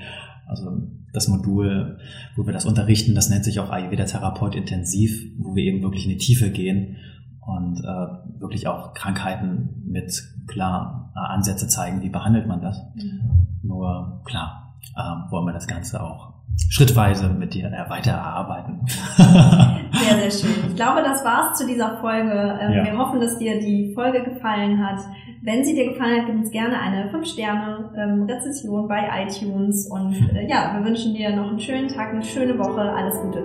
Also 0.48 0.72
das 1.16 1.28
Modul, 1.28 1.98
wo 2.36 2.46
wir 2.46 2.54
das 2.54 2.66
unterrichten, 2.66 3.16
das 3.16 3.30
nennt 3.30 3.46
sich 3.46 3.60
auch 3.60 3.70
Ayurveda 3.70 4.06
Therapeut 4.06 4.56
intensiv, 4.56 5.32
wo 5.38 5.56
wir 5.56 5.64
eben 5.64 5.82
wirklich 5.82 6.06
in 6.06 6.12
die 6.12 6.18
Tiefe 6.18 6.52
gehen 6.52 6.98
und 7.46 7.80
äh, 7.80 8.40
wirklich 8.40 8.68
auch 8.68 8.94
Krankheiten 8.94 9.84
mit 9.86 10.24
klar 10.48 11.14
äh, 11.16 11.20
Ansätze 11.20 11.68
zeigen, 11.68 12.02
wie 12.02 12.10
behandelt 12.10 12.48
man 12.48 12.62
das. 12.62 12.82
Mhm. 12.96 13.48
Nur 13.64 14.22
klar, 14.26 14.76
äh, 14.96 15.32
wollen 15.32 15.46
wir 15.46 15.54
das 15.54 15.68
Ganze 15.68 16.04
auch 16.04 16.34
schrittweise 16.70 17.30
mit 17.30 17.54
dir 17.54 17.72
weiter 17.90 18.12
erarbeiten. 18.12 18.86
Sehr, 19.96 20.30
sehr 20.30 20.32
schön. 20.32 20.70
Ich 20.70 20.76
glaube, 20.76 21.02
das 21.04 21.24
war's 21.24 21.58
zu 21.58 21.66
dieser 21.66 21.98
Folge. 21.98 22.32
Ähm, 22.62 22.74
ja. 22.74 22.84
Wir 22.84 22.98
hoffen, 22.98 23.22
dass 23.22 23.38
dir 23.38 23.60
die 23.60 23.94
Folge 23.94 24.24
gefallen 24.24 24.86
hat. 24.86 25.00
Wenn 25.46 25.64
sie 25.64 25.76
dir 25.76 25.90
gefallen 25.90 26.22
hat, 26.22 26.26
gib 26.26 26.36
uns 26.38 26.50
gerne 26.50 26.80
eine 26.80 27.12
5-Sterne-Rezession 27.12 28.82
ähm, 28.82 28.88
bei 28.88 29.08
iTunes. 29.28 29.86
Und 29.86 30.16
äh, 30.36 30.50
ja, 30.50 30.76
wir 30.76 30.84
wünschen 30.84 31.14
dir 31.14 31.36
noch 31.36 31.50
einen 31.50 31.60
schönen 31.60 31.88
Tag, 31.88 32.10
eine 32.10 32.24
schöne 32.24 32.58
Woche. 32.58 32.82
Alles 32.82 33.22
Gute. 33.22 33.44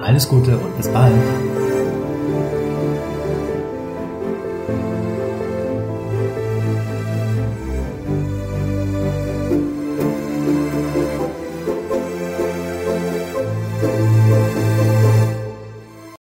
Alles 0.00 0.28
Gute 0.28 0.58
und 0.58 0.76
bis 0.76 0.88
bald. 0.88 1.14